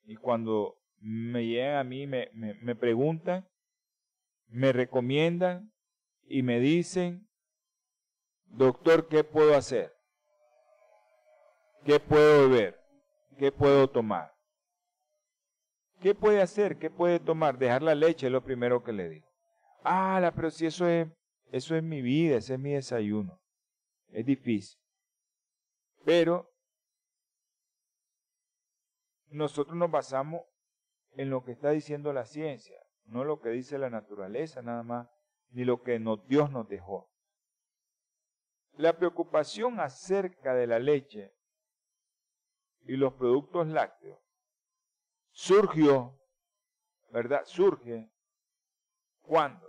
[0.03, 3.49] y cuando me llegan a mí, me, me, me preguntan,
[4.45, 5.73] me recomiendan
[6.27, 7.27] y me dicen,
[8.45, 9.99] doctor, ¿qué puedo hacer?
[11.85, 12.79] ¿Qué puedo beber?
[13.37, 14.31] ¿Qué puedo tomar?
[15.99, 16.77] ¿Qué puede hacer?
[16.77, 17.57] ¿Qué puede tomar?
[17.57, 19.27] Dejar la leche es lo primero que le digo.
[19.83, 21.07] Ah, pero si eso es,
[21.51, 23.39] eso es mi vida, ese es mi desayuno.
[24.09, 24.79] Es difícil.
[26.05, 26.51] Pero
[29.27, 30.41] nosotros nos basamos
[31.13, 35.07] en lo que está diciendo la ciencia, no lo que dice la naturaleza nada más,
[35.49, 37.09] ni lo que Dios nos dejó.
[38.73, 41.33] La preocupación acerca de la leche
[42.85, 44.19] y los productos lácteos
[45.31, 46.17] surgió,
[47.09, 47.43] ¿verdad?
[47.45, 48.09] Surge.
[49.21, 49.67] ¿Cuándo?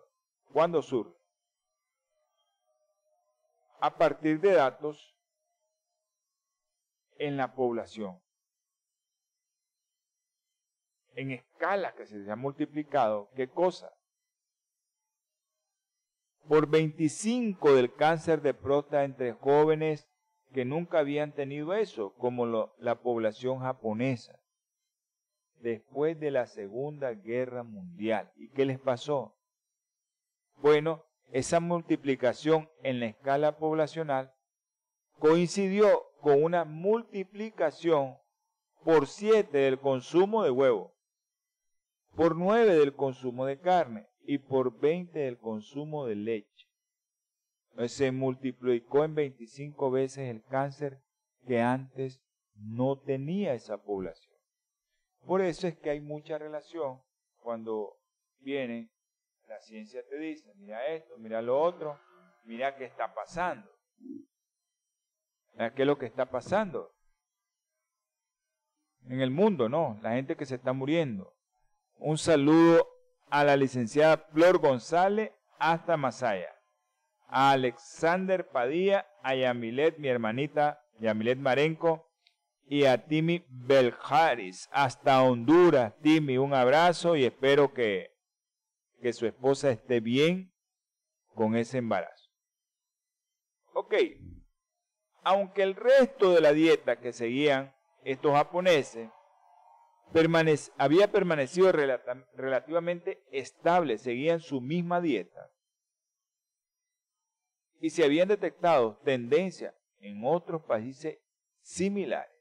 [0.52, 1.16] ¿Cuándo surge?
[3.80, 5.16] A partir de datos
[7.16, 8.20] en la población.
[11.14, 13.92] En escala que se ha multiplicado, ¿qué cosa?
[16.48, 20.11] Por 25 del cáncer de próstata entre jóvenes
[20.52, 24.38] que nunca habían tenido eso, como la población japonesa
[25.62, 28.30] después de la Segunda Guerra Mundial.
[28.36, 29.34] ¿Y qué les pasó?
[30.56, 34.34] Bueno, esa multiplicación en la escala poblacional
[35.18, 38.18] coincidió con una multiplicación
[38.84, 40.92] por 7 del consumo de huevo,
[42.16, 46.66] por 9 del consumo de carne y por 20 del consumo de leche.
[47.86, 51.00] Se multiplicó en 25 veces el cáncer
[51.46, 52.20] que antes
[52.54, 54.36] no tenía esa población.
[55.24, 57.00] Por eso es que hay mucha relación
[57.38, 57.98] cuando
[58.40, 58.90] viene,
[59.48, 61.98] la ciencia te dice, mira esto, mira lo otro,
[62.44, 63.70] mira qué está pasando.
[65.56, 66.94] ¿Qué es lo que está pasando?
[69.06, 69.98] En el mundo, ¿no?
[70.02, 71.34] La gente que se está muriendo.
[71.96, 72.88] Un saludo
[73.30, 76.54] a la licenciada Flor González hasta Masaya.
[77.32, 82.08] A Alexander Padilla, a Yamilet, mi hermanita Yamilet Marenco,
[82.66, 85.94] y a Timmy Beljaris hasta Honduras.
[86.02, 88.14] Timmy, un abrazo y espero que,
[89.00, 90.54] que su esposa esté bien
[91.34, 92.30] con ese embarazo.
[93.74, 93.94] Ok,
[95.22, 99.08] aunque el resto de la dieta que seguían estos japoneses
[100.76, 105.41] había permanecido relativamente estable, seguían su misma dieta,
[107.82, 111.18] y se habían detectado tendencias en otros países
[111.60, 112.32] similares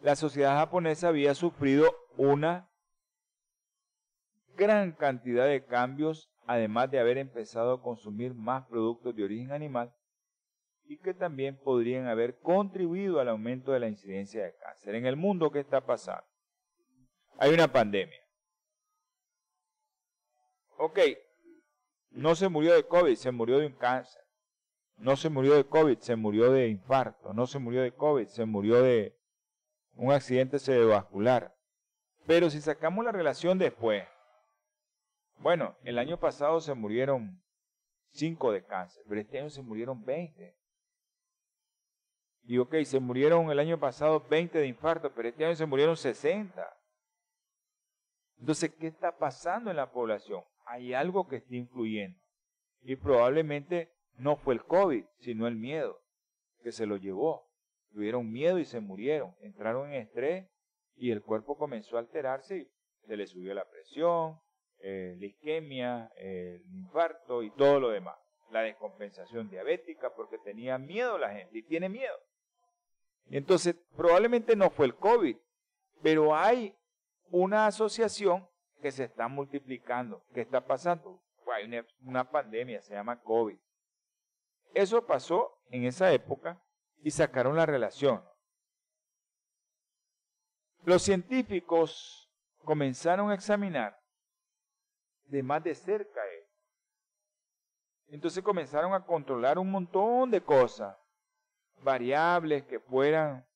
[0.00, 2.70] la sociedad japonesa había sufrido una
[4.56, 9.94] gran cantidad de cambios, además de haber empezado a consumir más productos de origen animal
[10.84, 14.94] y que también podrían haber contribuido al aumento de la incidencia de cáncer.
[14.94, 16.24] En el mundo, ¿qué está pasando?
[17.38, 18.20] Hay una pandemia.
[20.78, 20.98] Ok,
[22.10, 24.22] no se murió de COVID, se murió de un cáncer.
[24.96, 27.32] No se murió de COVID, se murió de infarto.
[27.32, 29.16] No se murió de COVID, se murió de
[29.94, 31.54] un accidente cerebrovascular.
[32.26, 34.04] Pero si sacamos la relación después,
[35.38, 37.40] bueno, el año pasado se murieron
[38.10, 40.56] 5 de cáncer, pero este año se murieron 20.
[42.44, 45.96] Y ok, se murieron el año pasado 20 de infarto, pero este año se murieron
[45.96, 46.76] 60.
[48.38, 50.42] Entonces, ¿qué está pasando en la población?
[50.68, 52.18] Hay algo que está influyendo.
[52.82, 56.00] Y probablemente no fue el COVID, sino el miedo
[56.62, 57.48] que se lo llevó
[57.92, 60.48] tuvieron miedo y se murieron, entraron en estrés
[60.96, 62.70] y el cuerpo comenzó a alterarse y
[63.06, 64.38] se le subió la presión,
[64.78, 68.16] eh, la isquemia, el infarto y todo lo demás.
[68.50, 72.16] La descompensación diabética porque tenía miedo la gente y tiene miedo.
[73.26, 75.36] Entonces probablemente no fue el COVID,
[76.02, 76.74] pero hay
[77.30, 78.47] una asociación
[78.78, 80.24] que se está multiplicando.
[80.32, 81.20] ¿Qué está pasando?
[81.52, 83.58] hay una, pandemia, se llama COVID.
[84.74, 86.60] Eso pasó en esa época
[87.02, 88.22] y sacaron la relación.
[90.84, 92.30] Los científicos
[92.64, 93.98] comenzaron a examinar
[95.24, 96.20] de más de cerca.
[98.08, 100.96] Entonces comenzaron a controlar un montón de cosas,
[101.82, 103.46] variables que fueran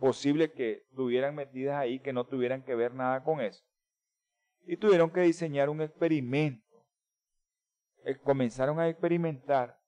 [0.00, 3.64] posible que tuvieran metidas ahí, que no tuvieran que ver nada con eso.
[4.66, 6.64] Y tuvieron que diseñar un experimento.
[8.04, 9.78] Eh, comenzaron a experimentar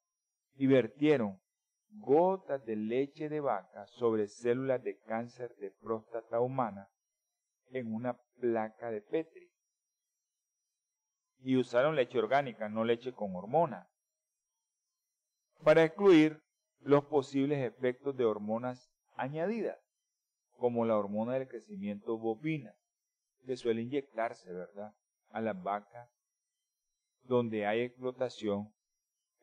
[0.55, 1.41] y vertieron
[1.91, 6.89] gotas de leche de vaca sobre células de cáncer de próstata humana
[7.70, 9.51] en una placa de Petri.
[11.41, 13.89] Y usaron leche orgánica, no leche con hormona,
[15.62, 16.43] para excluir
[16.81, 19.79] los posibles efectos de hormonas añadidas.
[20.59, 22.74] como la hormona del crecimiento bovina,
[23.47, 24.92] que suele inyectarse, ¿verdad?,
[25.30, 26.11] a las vacas
[27.22, 28.72] donde hay explotación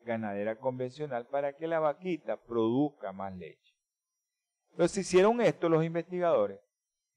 [0.00, 3.74] ganadera convencional para que la vaquita produzca más leche.
[4.70, 6.60] Entonces hicieron esto los investigadores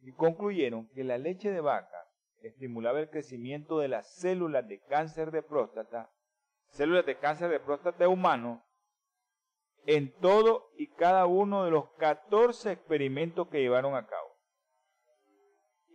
[0.02, 2.08] y concluyeron que la leche de vaca
[2.42, 6.12] estimulaba el crecimiento de las células de cáncer de próstata,
[6.70, 8.64] células de cáncer de próstata humano,
[9.86, 14.27] en todo y cada uno de los 14 experimentos que llevaron a cabo.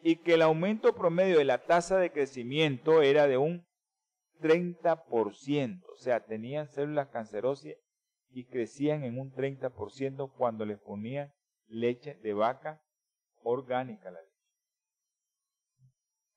[0.03, 3.65] Y que el aumento promedio de la tasa de crecimiento era de un
[4.41, 7.75] 30%, o sea, tenían células cancerosas
[8.31, 11.33] y crecían en un 30% cuando les ponían
[11.69, 12.83] leche de vaca
[13.43, 14.33] orgánica la leche.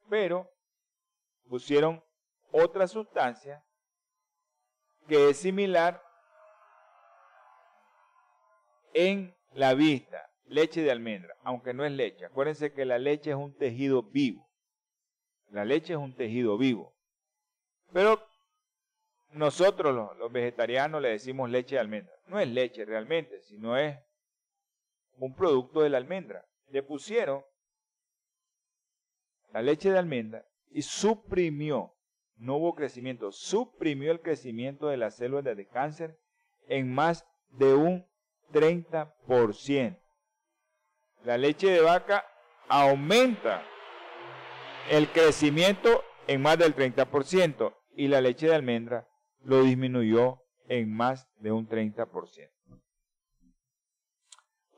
[0.09, 0.49] Pero
[1.49, 2.03] pusieron
[2.51, 3.63] otra sustancia
[5.07, 6.01] que es similar
[8.93, 12.25] en la vista, leche de almendra, aunque no es leche.
[12.25, 14.47] Acuérdense que la leche es un tejido vivo.
[15.49, 16.95] La leche es un tejido vivo.
[17.93, 18.21] Pero
[19.31, 22.13] nosotros los, vegetarianos le decimos leche de almendra.
[22.27, 23.97] No es leche realmente, sino es
[25.17, 26.45] un producto de la almendra.
[26.69, 27.43] Le pusieron
[29.51, 31.93] la leche de almendra y suprimió,
[32.35, 36.19] no hubo crecimiento, suprimió el crecimiento de las células de cáncer
[36.67, 38.05] en más de un
[38.51, 40.04] 30%.
[41.25, 42.23] La leche de vaca
[42.69, 43.63] aumenta
[44.91, 49.07] el crecimiento en más del 30% y la leche de almendra
[49.39, 52.51] lo disminuyó en más de un 30%.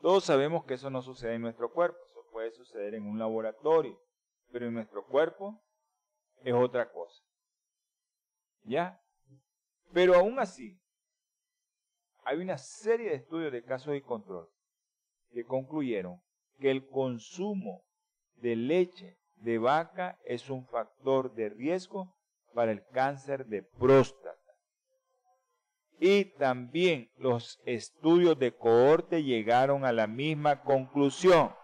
[0.00, 4.00] Todos sabemos que eso no sucede en nuestro cuerpo, eso puede suceder en un laboratorio,
[4.50, 5.62] pero en nuestro cuerpo
[6.44, 7.22] es otra cosa.
[8.62, 8.98] ¿Ya?
[9.92, 10.80] Pero aún así,
[12.24, 14.48] hay una serie de estudios de casos y control
[15.30, 16.22] que concluyeron
[16.58, 17.82] que el consumo
[18.36, 22.14] de leche de vaca es un factor de riesgo
[22.54, 24.36] para el cáncer de próstata.
[26.00, 31.54] Y también los estudios de cohorte llegaron a la misma conclusión.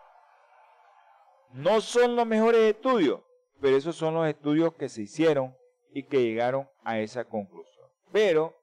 [1.52, 3.20] No son los mejores estudios,
[3.60, 5.56] pero esos son los estudios que se hicieron
[5.92, 7.88] y que llegaron a esa conclusión.
[8.10, 8.56] Pero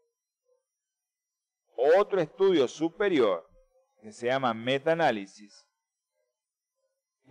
[1.98, 3.50] otro estudio superior,
[4.02, 5.66] que se llama metaanálisis,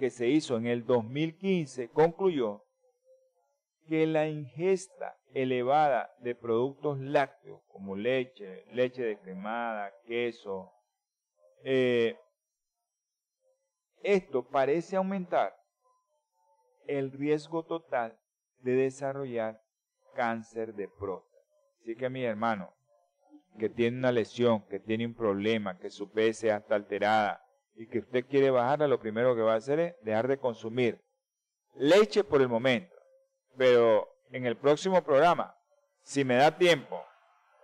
[0.00, 2.64] que se hizo en el 2015, concluyó
[3.86, 10.72] que la ingesta elevada de productos lácteos como leche, leche descremada, queso,
[11.64, 12.16] eh,
[14.02, 15.54] esto parece aumentar
[16.86, 18.18] el riesgo total
[18.60, 19.60] de desarrollar
[20.14, 21.44] cáncer de próstata.
[21.82, 22.72] Así que mi hermano,
[23.58, 27.44] que tiene una lesión, que tiene un problema, que su peso está alterada
[27.80, 31.02] y que usted quiere bajarla, lo primero que va a hacer es dejar de consumir
[31.76, 32.94] leche por el momento.
[33.56, 35.56] Pero en el próximo programa,
[36.02, 37.02] si me da tiempo,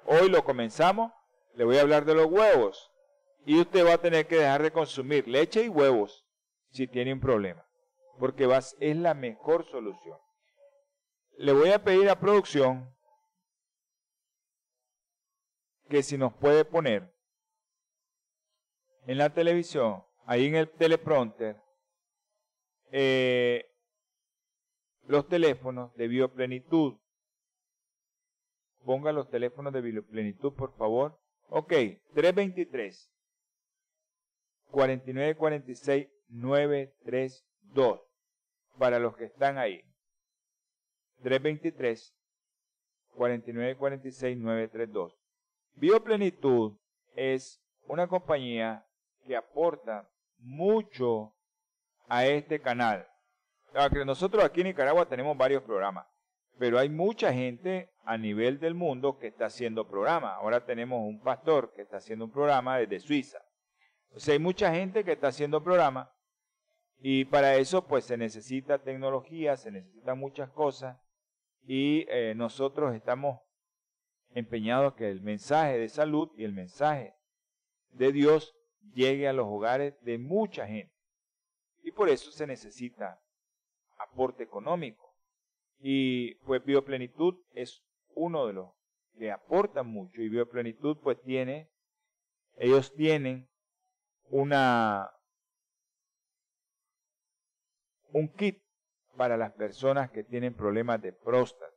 [0.06, 1.12] hoy lo comenzamos,
[1.52, 2.90] le voy a hablar de los huevos.
[3.44, 6.24] Y usted va a tener que dejar de consumir leche y huevos
[6.70, 7.68] si tiene un problema,
[8.18, 8.48] porque
[8.80, 10.16] es la mejor solución.
[11.36, 12.90] Le voy a pedir a producción
[15.90, 17.14] que si nos puede poner
[19.06, 21.56] en la televisión, ahí en el teleprompter,
[22.90, 23.64] eh,
[25.06, 26.98] los teléfonos de bioplenitud.
[28.84, 31.18] Ponga los teléfonos de bioplenitud, por favor.
[31.48, 31.72] Ok,
[32.14, 33.10] 323
[34.70, 38.00] 4946 932
[38.78, 39.82] para los que están ahí.
[41.22, 42.14] 323
[43.14, 45.16] 4946 932.
[45.74, 46.76] Bioplenitud
[47.14, 48.86] es una compañía
[49.26, 50.08] que aporta
[50.38, 51.34] mucho
[52.08, 53.06] a este canal.
[54.06, 56.06] Nosotros aquí en Nicaragua tenemos varios programas,
[56.58, 60.34] pero hay mucha gente a nivel del mundo que está haciendo programas.
[60.36, 63.38] Ahora tenemos un pastor que está haciendo un programa desde Suiza.
[64.12, 66.08] O sea, hay mucha gente que está haciendo programas
[66.98, 70.96] y para eso pues se necesita tecnología, se necesitan muchas cosas
[71.66, 73.40] y eh, nosotros estamos
[74.30, 77.14] empeñados que el mensaje de salud y el mensaje
[77.90, 78.54] de Dios
[78.94, 80.94] llegue a los hogares de mucha gente.
[81.82, 83.20] Y por eso se necesita
[83.98, 85.14] aporte económico.
[85.78, 87.82] Y pues Bioplenitud es
[88.14, 88.70] uno de los
[89.18, 91.70] que aportan mucho y Bioplenitud pues tiene,
[92.56, 93.48] ellos tienen
[94.28, 95.10] una,
[98.12, 98.62] un kit
[99.16, 101.72] para las personas que tienen problemas de próstata.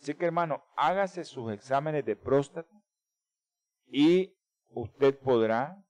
[0.00, 2.82] Así que hermano, hágase sus exámenes de próstata
[3.86, 4.34] y
[4.74, 5.84] usted podrá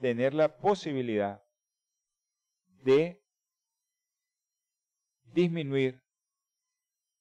[0.00, 1.42] tener la posibilidad
[2.82, 3.20] de
[5.24, 6.02] disminuir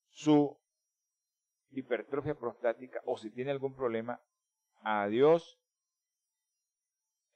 [0.10, 0.58] su
[1.72, 4.22] hipertrofia prostática o si tiene algún problema,
[4.82, 5.60] adiós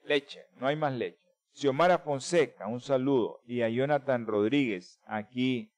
[0.03, 1.19] leche, no hay más leche.
[1.51, 3.41] Xiomara Fonseca, un saludo.
[3.45, 5.73] Y a Jonathan Rodríguez, aquí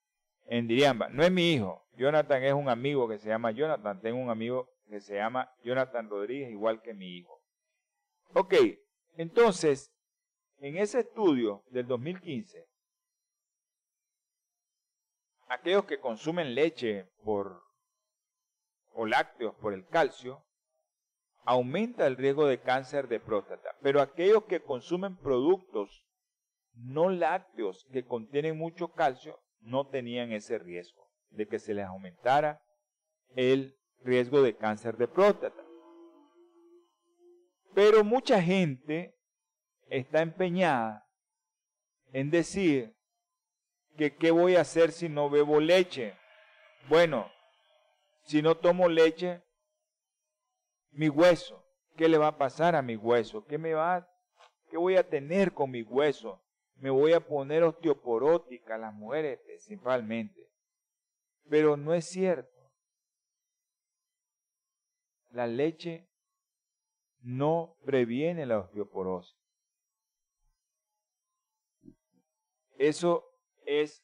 [0.45, 1.09] en Diriamba.
[1.09, 3.99] No es mi hijo, Jonathan es un amigo que se llama Jonathan.
[4.01, 7.40] Tengo un amigo que se llama Jonathan Rodríguez, igual que mi hijo.
[8.33, 8.53] Ok,
[9.17, 9.91] entonces,
[10.59, 12.65] en ese estudio del 2015,
[15.47, 17.61] aquellos que consumen leche por
[18.93, 20.45] o lácteos por el calcio,
[21.43, 23.75] aumenta el riesgo de cáncer de próstata.
[23.81, 26.03] Pero aquellos que consumen productos
[26.73, 32.61] no lácteos que contienen mucho calcio no tenían ese riesgo de que se les aumentara
[33.35, 35.63] el riesgo de cáncer de próstata.
[37.73, 39.15] Pero mucha gente
[39.87, 41.07] está empeñada
[42.11, 42.95] en decir
[43.97, 46.15] que qué voy a hacer si no bebo leche.
[46.89, 47.31] Bueno,
[48.23, 49.41] si no tomo leche,
[50.91, 51.65] mi hueso,
[51.95, 53.45] ¿qué le va a pasar a mi hueso?
[53.45, 54.07] ¿Qué me va
[54.69, 56.41] qué voy a tener con mi hueso?
[56.75, 60.49] Me voy a poner osteoporótica, las mujeres principalmente.
[61.49, 62.49] Pero no es cierto.
[65.29, 66.10] La leche
[67.21, 69.35] no previene la osteoporosis.
[72.77, 73.23] Eso
[73.65, 74.03] es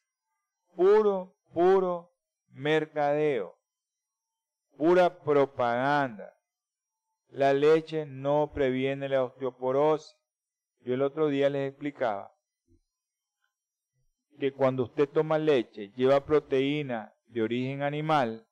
[0.75, 2.13] puro, puro
[2.49, 3.57] mercadeo,
[4.77, 6.33] pura propaganda.
[7.29, 10.15] La leche no previene la osteoporosis.
[10.81, 12.33] Yo el otro día les explicaba
[14.39, 18.46] que cuando usted toma leche lleva proteína de origen animal,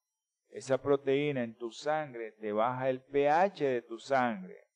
[0.56, 4.70] esa proteína en tu sangre te baja el pH de tu sangre.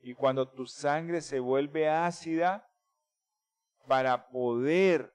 [0.00, 2.66] Y cuando tu sangre se vuelve ácida,
[3.86, 5.14] para poder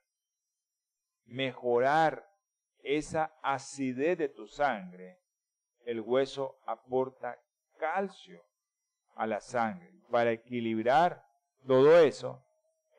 [1.26, 2.24] mejorar
[2.84, 5.18] esa acidez de tu sangre,
[5.86, 7.40] el hueso aporta
[7.80, 8.46] calcio
[9.16, 11.26] a la sangre para equilibrar
[11.66, 12.46] todo eso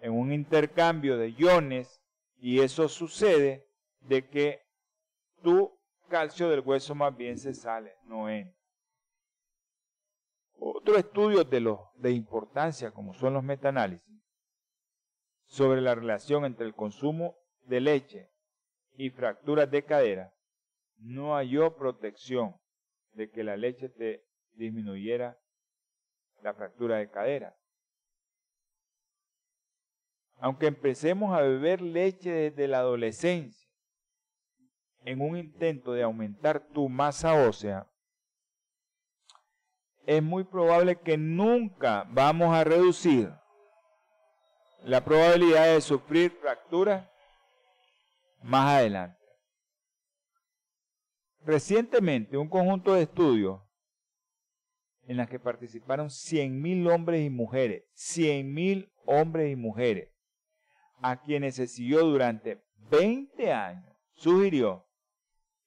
[0.00, 2.02] en un intercambio de iones
[2.36, 3.64] y eso sucede
[4.00, 4.60] de que
[5.40, 5.79] tu
[6.10, 8.54] calcio del hueso más bien se sale, no entra.
[10.58, 14.22] Otro estudio de, los, de importancia, como son los metaanálisis,
[15.46, 18.30] sobre la relación entre el consumo de leche
[18.92, 20.34] y fracturas de cadera,
[20.98, 22.54] no halló protección
[23.12, 25.38] de que la leche te disminuyera
[26.42, 27.56] la fractura de cadera.
[30.36, 33.59] Aunque empecemos a beber leche desde la adolescencia,
[35.04, 37.86] en un intento de aumentar tu masa ósea,
[40.06, 43.32] es muy probable que nunca vamos a reducir
[44.82, 47.08] la probabilidad de sufrir fracturas
[48.42, 49.18] más adelante.
[51.42, 53.60] Recientemente, un conjunto de estudios
[55.06, 60.10] en las que participaron 100.000 hombres y mujeres, 100.000 hombres y mujeres,
[61.02, 64.86] a quienes se siguió durante 20 años, sugirió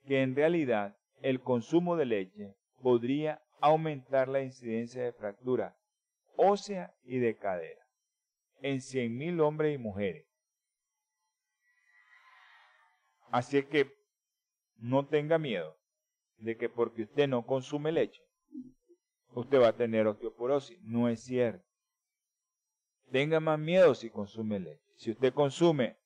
[0.06, 5.78] que en realidad el consumo de leche podría aumentar la incidencia de fractura
[6.36, 7.82] ósea y de cadera
[8.62, 10.26] en 100.000 hombres y mujeres.
[13.32, 13.92] Así que
[14.78, 15.78] no tenga miedo
[16.38, 18.22] de que porque usted no consume leche,
[19.34, 20.80] usted va a tener osteoporosis.
[20.82, 21.66] No es cierto.
[23.12, 24.84] Tenga más miedo si consume leche.
[24.98, 25.98] Si usted consume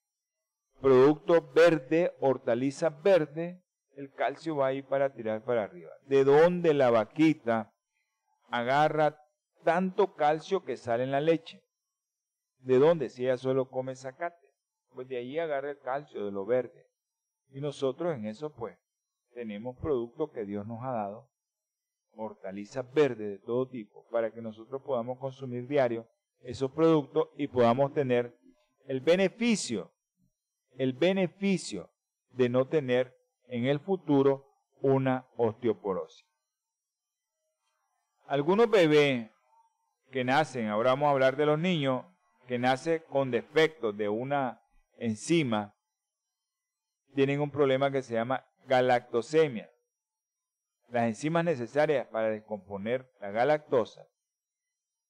[0.81, 3.61] producto verde, hortaliza verde,
[3.97, 5.89] el calcio va a ir para tirar para arriba.
[6.05, 7.73] ¿De dónde la vaquita
[8.49, 9.19] agarra
[9.63, 11.63] tanto calcio que sale en la leche?
[12.59, 13.09] ¿De dónde?
[13.09, 14.47] Si ella solo come zacate.
[14.93, 16.85] Pues de ahí agarra el calcio de lo verde.
[17.49, 18.77] Y nosotros en eso pues
[19.33, 21.29] tenemos productos que Dios nos ha dado,
[22.15, 26.07] hortalizas verdes de todo tipo, para que nosotros podamos consumir diario
[26.41, 28.37] esos productos y podamos tener
[28.85, 29.91] el beneficio,
[30.77, 31.89] el beneficio
[32.29, 33.16] de no tener
[33.47, 34.45] en el futuro
[34.81, 36.25] una osteoporosis.
[38.27, 39.29] Algunos bebés
[40.11, 42.05] que nacen, ahora vamos a hablar de los niños,
[42.47, 44.61] que nacen con defectos de una
[44.97, 45.75] enzima,
[47.13, 49.69] tienen un problema que se llama galactosemia.
[50.89, 54.07] Las enzimas necesarias para descomponer la galactosa,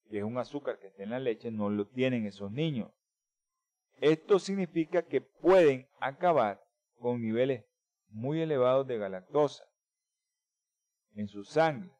[0.09, 2.91] que es un azúcar que está en la leche, no lo tienen esos niños.
[3.99, 6.63] Esto significa que pueden acabar
[6.99, 7.65] con niveles
[8.09, 9.63] muy elevados de galactosa
[11.15, 11.91] en su sangre,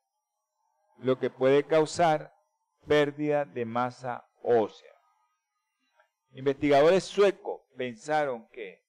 [0.99, 2.33] lo que puede causar
[2.87, 4.93] pérdida de masa ósea.
[6.31, 8.83] Investigadores suecos pensaron que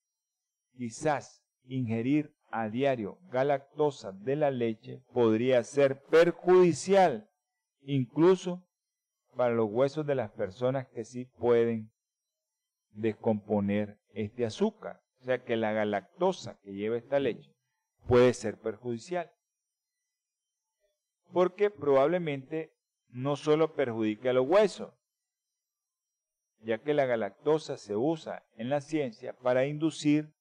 [0.77, 7.29] quizás ingerir a diario galactosa de la leche podría ser perjudicial
[7.83, 8.65] incluso
[9.37, 11.91] para los huesos de las personas que sí pueden
[12.91, 15.01] descomponer este azúcar.
[15.21, 17.55] O sea que la galactosa que lleva esta leche
[18.07, 19.31] puede ser perjudicial.
[21.33, 22.73] Porque probablemente
[23.09, 24.93] no solo perjudica a los huesos,
[26.61, 30.33] ya que la galactosa se usa en la ciencia para inducir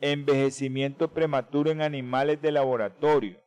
[0.00, 3.42] envejecimiento prematuro en animales de laboratorio.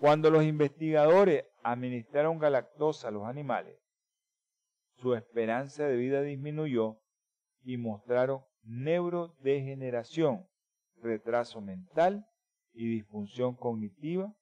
[0.00, 3.78] Cuando los investigadores administraron galactosa a los animales,
[4.96, 7.00] su esperanza de vida disminuyó
[7.64, 10.46] y mostraron neurodegeneración,
[11.00, 12.26] retraso mental
[12.72, 14.34] y disfunción cognitiva,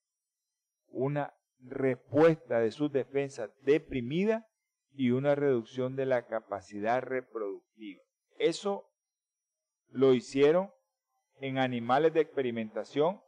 [0.89, 4.47] una respuesta de sus defensas deprimida
[4.93, 8.03] y una reducción de la capacidad reproductiva.
[8.39, 8.91] Eso
[9.89, 10.73] lo hicieron
[11.41, 13.21] en animales de experimentación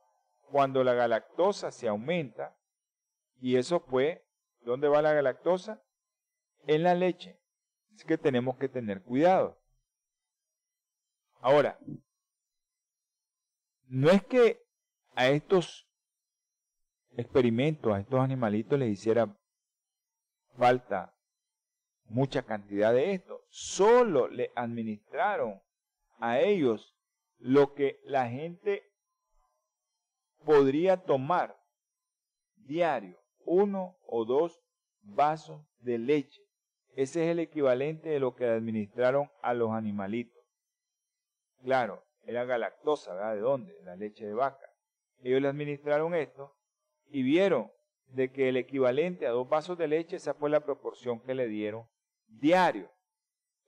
[0.51, 2.57] cuando la galactosa se aumenta
[3.41, 4.25] y eso fue,
[4.63, 5.83] ¿dónde va la galactosa?
[6.67, 7.39] En la leche.
[7.95, 9.59] Es que tenemos que tener cuidado.
[11.41, 11.79] Ahora,
[13.87, 14.61] no es que
[15.15, 15.89] a estos
[17.17, 19.37] experimentos, a estos animalitos les hiciera
[20.57, 21.15] falta
[22.09, 23.45] mucha cantidad de esto.
[23.49, 25.61] Solo le administraron
[26.19, 26.95] a ellos
[27.39, 28.83] lo que la gente
[30.45, 31.57] podría tomar
[32.57, 34.61] diario, uno o dos
[35.03, 36.43] vasos de leche.
[36.95, 40.38] Ese es el equivalente de lo que administraron a los animalitos.
[41.63, 43.35] Claro, era galactosa, ¿verdad?
[43.35, 43.75] ¿De dónde?
[43.75, 44.71] De la leche de vaca.
[45.23, 46.55] Ellos le administraron esto
[47.07, 47.71] y vieron
[48.09, 51.47] de que el equivalente a dos vasos de leche, esa fue la proporción que le
[51.49, 51.87] dieron
[52.27, 52.91] diario.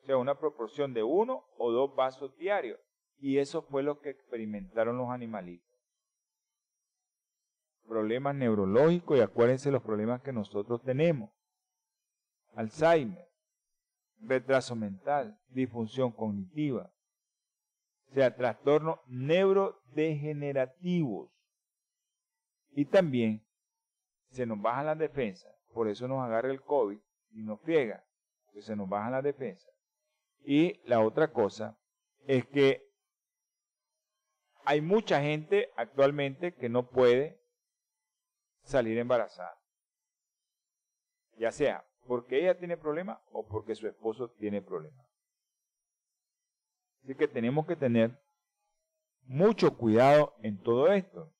[0.03, 2.78] O sea, una proporción de uno o dos vasos diarios.
[3.18, 5.68] Y eso fue lo que experimentaron los animalitos.
[7.86, 11.30] Problemas neurológicos y acuérdense los problemas que nosotros tenemos.
[12.55, 13.28] Alzheimer,
[14.20, 16.91] retraso mental, disfunción cognitiva.
[18.11, 21.30] O sea, trastornos neurodegenerativos.
[22.72, 23.44] Y también
[24.30, 26.98] se nos bajan las defensas, por eso nos agarra el COVID
[27.32, 28.04] y nos friega,
[28.52, 29.70] que se nos bajan las defensas.
[30.42, 31.78] Y la otra cosa
[32.26, 32.88] es que
[34.64, 37.40] hay mucha gente actualmente que no puede
[38.62, 39.56] salir embarazada.
[41.36, 45.09] Ya sea porque ella tiene problema o porque su esposo tiene problema.
[47.03, 48.18] Así que tenemos que tener
[49.24, 51.32] mucho cuidado en todo esto.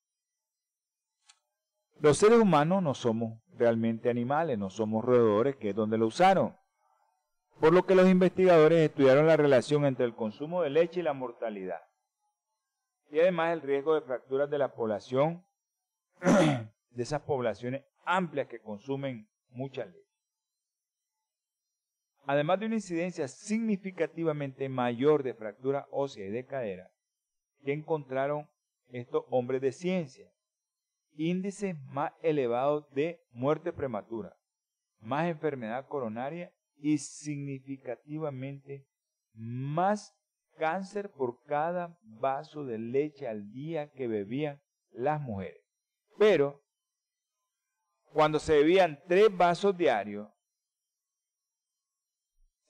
[1.99, 6.57] Los seres humanos no somos realmente animales, no somos roedores, que es donde lo usaron
[7.61, 11.13] por lo que los investigadores estudiaron la relación entre el consumo de leche y la
[11.13, 11.83] mortalidad,
[13.11, 15.45] y además el riesgo de fracturas de la población,
[16.21, 20.10] de esas poblaciones amplias que consumen mucha leche.
[22.31, 26.89] Además de una incidencia significativamente mayor de fractura ósea y de cadera,
[27.64, 28.49] que encontraron
[28.93, 30.31] estos hombres de ciencia,
[31.16, 34.37] índices más elevados de muerte prematura,
[35.01, 38.87] más enfermedad coronaria y significativamente
[39.33, 40.14] más
[40.57, 44.62] cáncer por cada vaso de leche al día que bebían
[44.93, 45.64] las mujeres.
[46.16, 46.62] Pero
[48.12, 50.28] cuando se bebían tres vasos diarios,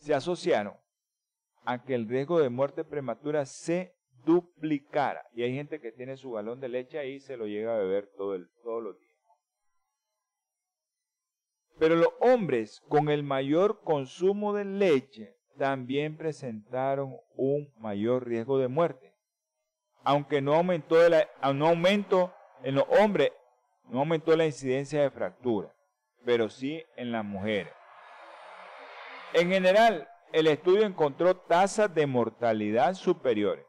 [0.01, 0.75] se asociaron
[1.65, 3.95] a que el riesgo de muerte prematura se
[4.25, 5.25] duplicara.
[5.35, 7.79] Y hay gente que tiene su galón de leche ahí y se lo llega a
[7.79, 9.11] beber todo el, todos los días.
[11.79, 18.69] Pero los hombres con el mayor consumo de leche también presentaron un mayor riesgo de
[18.69, 19.15] muerte.
[20.03, 23.33] Aunque no aumentó, la, no aumentó en los hombres,
[23.89, 25.75] no aumentó la incidencia de fractura,
[26.25, 27.73] pero sí en las mujeres.
[29.33, 33.65] En general, el estudio encontró tasas de mortalidad superiores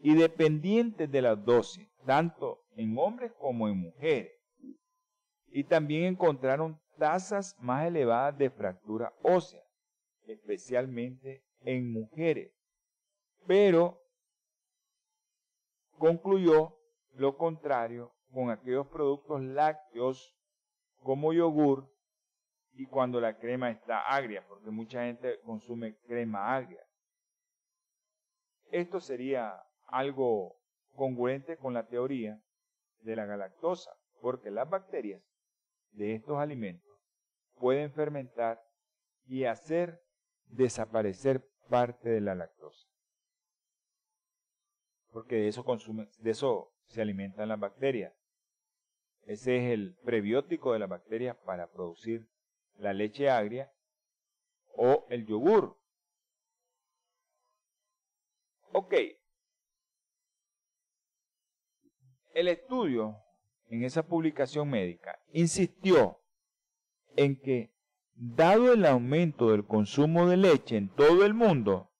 [0.00, 4.32] y dependientes de la dosis, tanto en hombres como en mujeres
[5.52, 9.62] y también encontraron tasas más elevadas de fractura ósea,
[10.26, 12.52] especialmente en mujeres.
[13.46, 14.00] Pero
[15.98, 16.78] concluyó
[17.14, 20.34] lo contrario con aquellos productos lácteos
[21.02, 21.91] como yogur
[22.74, 26.82] y cuando la crema está agria, porque mucha gente consume crema agria.
[28.70, 30.56] Esto sería algo
[30.94, 32.40] congruente con la teoría
[33.00, 35.22] de la galactosa, porque las bacterias
[35.90, 36.90] de estos alimentos
[37.56, 38.62] pueden fermentar
[39.26, 40.02] y hacer
[40.46, 42.88] desaparecer parte de la lactosa.
[45.10, 48.14] Porque de eso, consume, de eso se alimentan las bacterias.
[49.24, 52.26] Ese es el prebiótico de las bacterias para producir
[52.78, 53.72] la leche agria
[54.74, 55.78] o el yogur.
[58.72, 58.94] Ok.
[62.34, 63.16] El estudio
[63.68, 66.20] en esa publicación médica insistió
[67.16, 67.74] en que,
[68.14, 71.90] dado el aumento del consumo de leche en todo el mundo,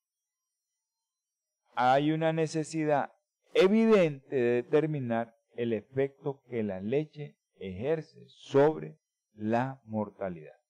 [1.74, 3.12] hay una necesidad
[3.54, 8.98] evidente de determinar el efecto que la leche ejerce sobre
[9.34, 10.61] la mortalidad.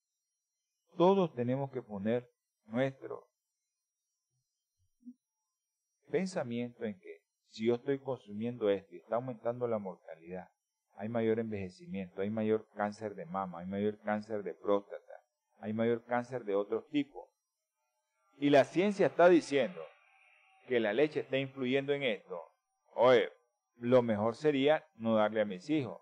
[0.96, 2.28] Todos tenemos que poner
[2.66, 3.28] nuestro
[6.10, 10.48] pensamiento en que si yo estoy consumiendo esto y está aumentando la mortalidad,
[10.96, 15.22] hay mayor envejecimiento, hay mayor cáncer de mama, hay mayor cáncer de próstata,
[15.58, 17.28] hay mayor cáncer de otros tipos.
[18.38, 19.80] Y la ciencia está diciendo
[20.66, 22.40] que la leche está influyendo en esto.
[22.94, 23.30] Oye,
[23.76, 26.00] lo mejor sería no darle a mis hijos,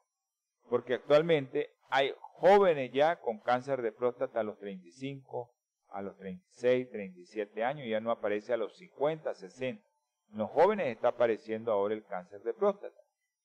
[0.68, 5.52] porque actualmente hay jóvenes ya con cáncer de próstata a los 35,
[5.88, 9.84] a los 36, 37 años, ya no aparece a los 50, 60.
[10.32, 13.00] En los jóvenes está apareciendo ahora el cáncer de próstata.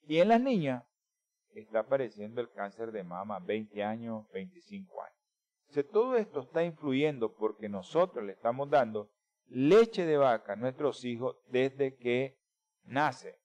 [0.08, 0.84] Y en las niñas
[1.56, 5.16] está apareciendo el cáncer de mama 20 años, 25 años.
[5.76, 9.10] O todo esto está influyendo porque nosotros le estamos dando
[9.48, 12.38] leche de vaca a nuestros hijos desde que
[12.84, 13.40] nace.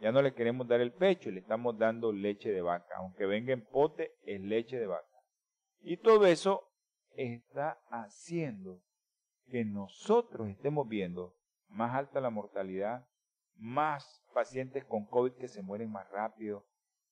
[0.00, 2.94] Ya no le queremos dar el pecho le estamos dando leche de vaca.
[2.96, 5.06] Aunque venga en pote, es leche de vaca.
[5.80, 6.68] Y todo eso
[7.14, 8.80] está haciendo
[9.48, 11.34] que nosotros estemos viendo
[11.68, 13.06] más alta la mortalidad,
[13.56, 16.66] más pacientes con COVID que se mueren más rápido,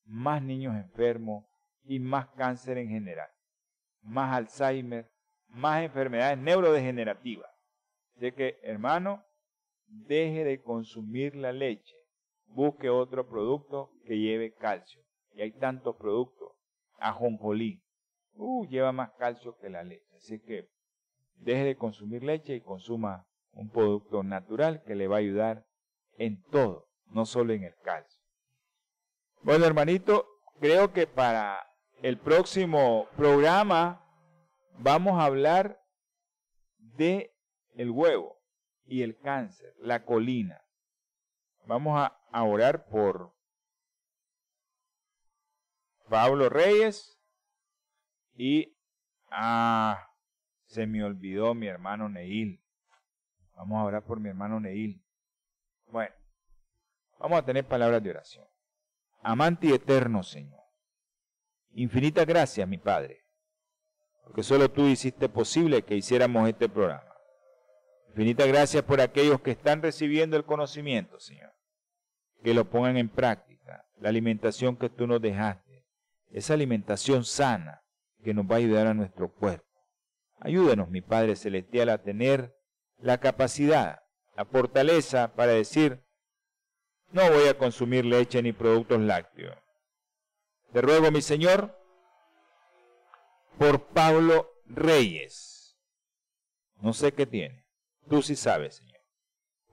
[0.05, 1.45] más niños enfermos
[1.83, 3.29] y más cáncer en general,
[4.01, 5.09] más Alzheimer,
[5.47, 7.49] más enfermedades neurodegenerativas.
[8.15, 9.23] Así que, hermano,
[9.85, 11.95] deje de consumir la leche,
[12.47, 15.01] busque otro producto que lleve calcio.
[15.33, 16.51] Y hay tantos productos.
[16.99, 17.83] Ajonjolí,
[18.33, 20.15] uh, lleva más calcio que la leche.
[20.15, 20.67] Así que
[21.35, 25.65] deje de consumir leche y consuma un producto natural que le va a ayudar
[26.17, 28.21] en todo, no solo en el calcio.
[29.43, 30.27] Bueno, hermanito,
[30.59, 31.59] creo que para
[32.01, 34.03] el próximo programa
[34.79, 35.79] vamos a hablar
[36.77, 37.31] de
[37.75, 38.37] el huevo
[38.85, 40.61] y el cáncer, la colina.
[41.65, 43.33] Vamos a, a orar por
[46.09, 47.19] Pablo Reyes
[48.35, 48.77] y
[49.29, 50.11] ah,
[50.65, 52.63] se me olvidó mi hermano Neil.
[53.55, 55.03] Vamos a orar por mi hermano Neil.
[55.87, 56.13] Bueno,
[57.19, 58.45] vamos a tener palabras de oración.
[59.21, 60.61] Amante y eterno Señor,
[61.71, 63.25] infinita gracias, mi Padre,
[64.23, 67.03] porque solo tú hiciste posible que hiciéramos este programa.
[68.09, 71.53] Infinita gracias por aquellos que están recibiendo el conocimiento, Señor,
[72.43, 75.85] que lo pongan en práctica, la alimentación que tú nos dejaste,
[76.31, 77.81] esa alimentación sana
[78.23, 79.65] que nos va a ayudar a nuestro cuerpo.
[80.39, 82.55] Ayúdanos, mi Padre Celestial, a tener
[82.99, 83.99] la capacidad,
[84.35, 86.03] la fortaleza para decir,
[87.11, 89.57] no voy a consumir leche ni productos lácteos.
[90.73, 91.75] Te ruego, mi Señor,
[93.57, 95.77] por Pablo Reyes.
[96.81, 97.65] No sé qué tiene.
[98.09, 98.96] Tú sí sabes, Señor.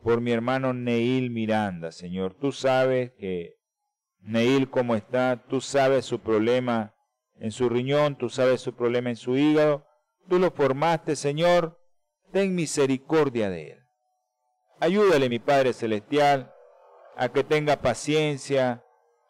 [0.05, 2.35] Por mi hermano Neil Miranda, Señor.
[2.35, 3.57] Tú sabes que
[4.21, 5.45] Neil cómo está.
[5.49, 6.95] Tú sabes su problema
[7.41, 8.17] en su riñón.
[8.17, 9.85] Tú sabes su problema en su hígado.
[10.29, 11.81] Tú lo formaste, Señor
[12.35, 13.79] ten misericordia de él.
[14.81, 16.53] Ayúdale, mi Padre Celestial,
[17.17, 18.85] a que tenga paciencia,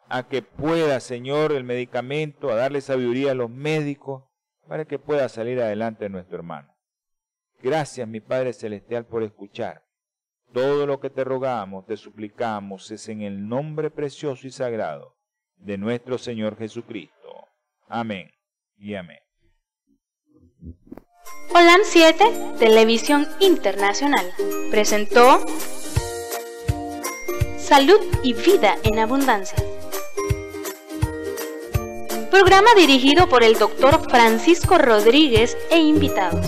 [0.09, 4.23] a que pueda, Señor, el medicamento, a darle sabiduría a los médicos,
[4.67, 6.73] para que pueda salir adelante nuestro hermano.
[7.61, 9.84] Gracias, mi Padre Celestial, por escuchar.
[10.55, 15.17] Todo lo que te rogamos, te suplicamos, es en el nombre precioso y sagrado
[15.57, 17.27] de nuestro Señor Jesucristo.
[17.89, 18.31] Amén
[18.77, 19.19] y amén.
[21.53, 22.23] Holan 7,
[22.57, 24.31] Televisión Internacional,
[24.71, 25.45] presentó
[27.57, 29.57] Salud y Vida en Abundancia.
[32.31, 36.47] Programa dirigido por el doctor Francisco Rodríguez e invitados.